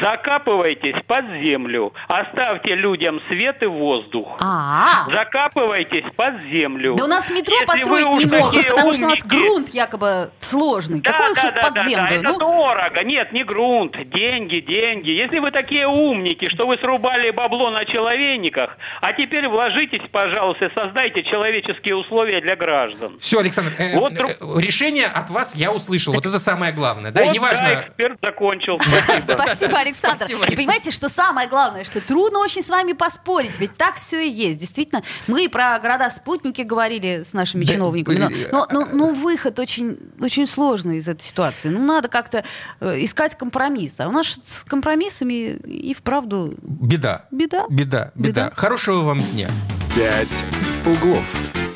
Закапывайтесь. 0.00 0.94
Под 1.06 1.24
землю, 1.44 1.92
оставьте 2.08 2.74
людям 2.74 3.20
свет 3.30 3.62
и 3.62 3.66
воздух. 3.66 4.36
А, 4.40 5.06
Закапывайтесь 5.12 6.04
под 6.16 6.40
землю. 6.52 6.94
да 6.96 7.04
у 7.04 7.08
нас 7.08 7.28
метро 7.30 7.54
Если 7.54 7.66
построить 7.66 8.06
уж 8.06 8.18
не 8.18 8.26
могут, 8.26 8.66
потому 8.68 8.92
что 8.94 9.04
у 9.04 9.08
нас 9.08 9.18
умники- 9.20 9.26
грунт 9.28 9.68
якобы 9.74 10.30
сложный. 10.40 11.00
Да, 11.00 11.12
Какой 11.12 11.32
уж 11.32 11.42
да, 11.42 11.48
это 11.48 11.56
да, 11.56 11.62
под 11.62 11.74
да, 11.74 11.84
землю? 11.84 12.06
да, 12.08 12.14
это 12.16 12.28
Ну, 12.28 12.38
дорого. 12.38 13.04
Нет, 13.04 13.32
не 13.32 13.44
грунт. 13.44 13.96
Деньги, 14.10 14.60
деньги. 14.60 15.10
Если 15.10 15.40
вы 15.40 15.50
такие 15.50 15.86
умники, 15.86 16.48
что 16.54 16.66
вы 16.66 16.76
срубали 16.82 17.30
бабло 17.30 17.70
на 17.70 17.84
человейниках, 17.84 18.76
а 19.00 19.12
теперь 19.12 19.48
вложитесь, 19.48 20.02
пожалуйста, 20.10 20.66
и 20.66 20.74
создайте 20.74 21.24
человеческие 21.24 21.96
условия 21.96 22.40
для 22.40 22.56
граждан. 22.56 23.18
Все, 23.18 23.40
Александр, 23.40 23.74
э, 23.78 23.98
Вот 23.98 24.12
э, 24.14 24.16
друг- 24.16 24.30
решение 24.60 25.06
от 25.06 25.30
вас 25.30 25.54
я 25.54 25.72
услышал. 25.72 26.12
Вот 26.14 26.26
это 26.26 26.38
самое 26.38 26.72
главное. 26.72 27.10
Да, 27.10 27.22
и 27.22 27.26
Вот, 27.26 27.34
неважно... 27.34 27.68
да, 27.68 27.82
эксперт 27.82 28.18
закончил. 28.22 28.78
Спасибо. 28.80 29.71
Спасибо, 29.72 29.80
Александр. 29.80 30.16
Спасибо, 30.18 30.44
И 30.46 30.56
понимаете, 30.56 30.90
что 30.90 31.08
самое 31.08 31.48
главное, 31.48 31.84
что 31.84 32.00
трудно 32.00 32.38
очень 32.40 32.62
с 32.62 32.68
вами 32.68 32.92
поспорить, 32.92 33.58
ведь 33.58 33.76
так 33.76 33.98
все 33.98 34.26
и 34.26 34.30
есть. 34.30 34.58
Действительно, 34.58 35.02
мы 35.26 35.48
про 35.48 35.78
города-спутники 35.78 36.62
говорили 36.62 37.24
с 37.28 37.32
нашими 37.32 37.64
Да, 37.64 37.72
чиновниками, 37.72 38.18
но, 38.18 38.28
э, 38.30 38.48
но- 38.52 38.66
но- 38.70 38.86
но 38.92 39.06
выход 39.08 39.58
очень, 39.58 39.98
очень 40.20 40.46
сложный 40.46 40.98
из 40.98 41.08
этой 41.08 41.22
ситуации. 41.22 41.68
Ну, 41.68 41.84
надо 41.84 42.08
как-то 42.08 42.44
э, 42.80 43.02
искать 43.04 43.36
компромисс. 43.36 43.98
А 44.00 44.08
у 44.08 44.12
нас 44.12 44.38
с 44.44 44.64
компромиссами 44.64 45.56
и 45.56 45.94
вправду 45.94 46.54
Беда. 46.62 47.24
беда. 47.30 47.66
Беда, 47.68 48.12
беда. 48.14 48.28
Беда. 48.46 48.52
Хорошего 48.54 49.00
вам 49.02 49.20
дня. 49.20 49.48
«Пять 49.94 50.44
углов». 50.86 51.71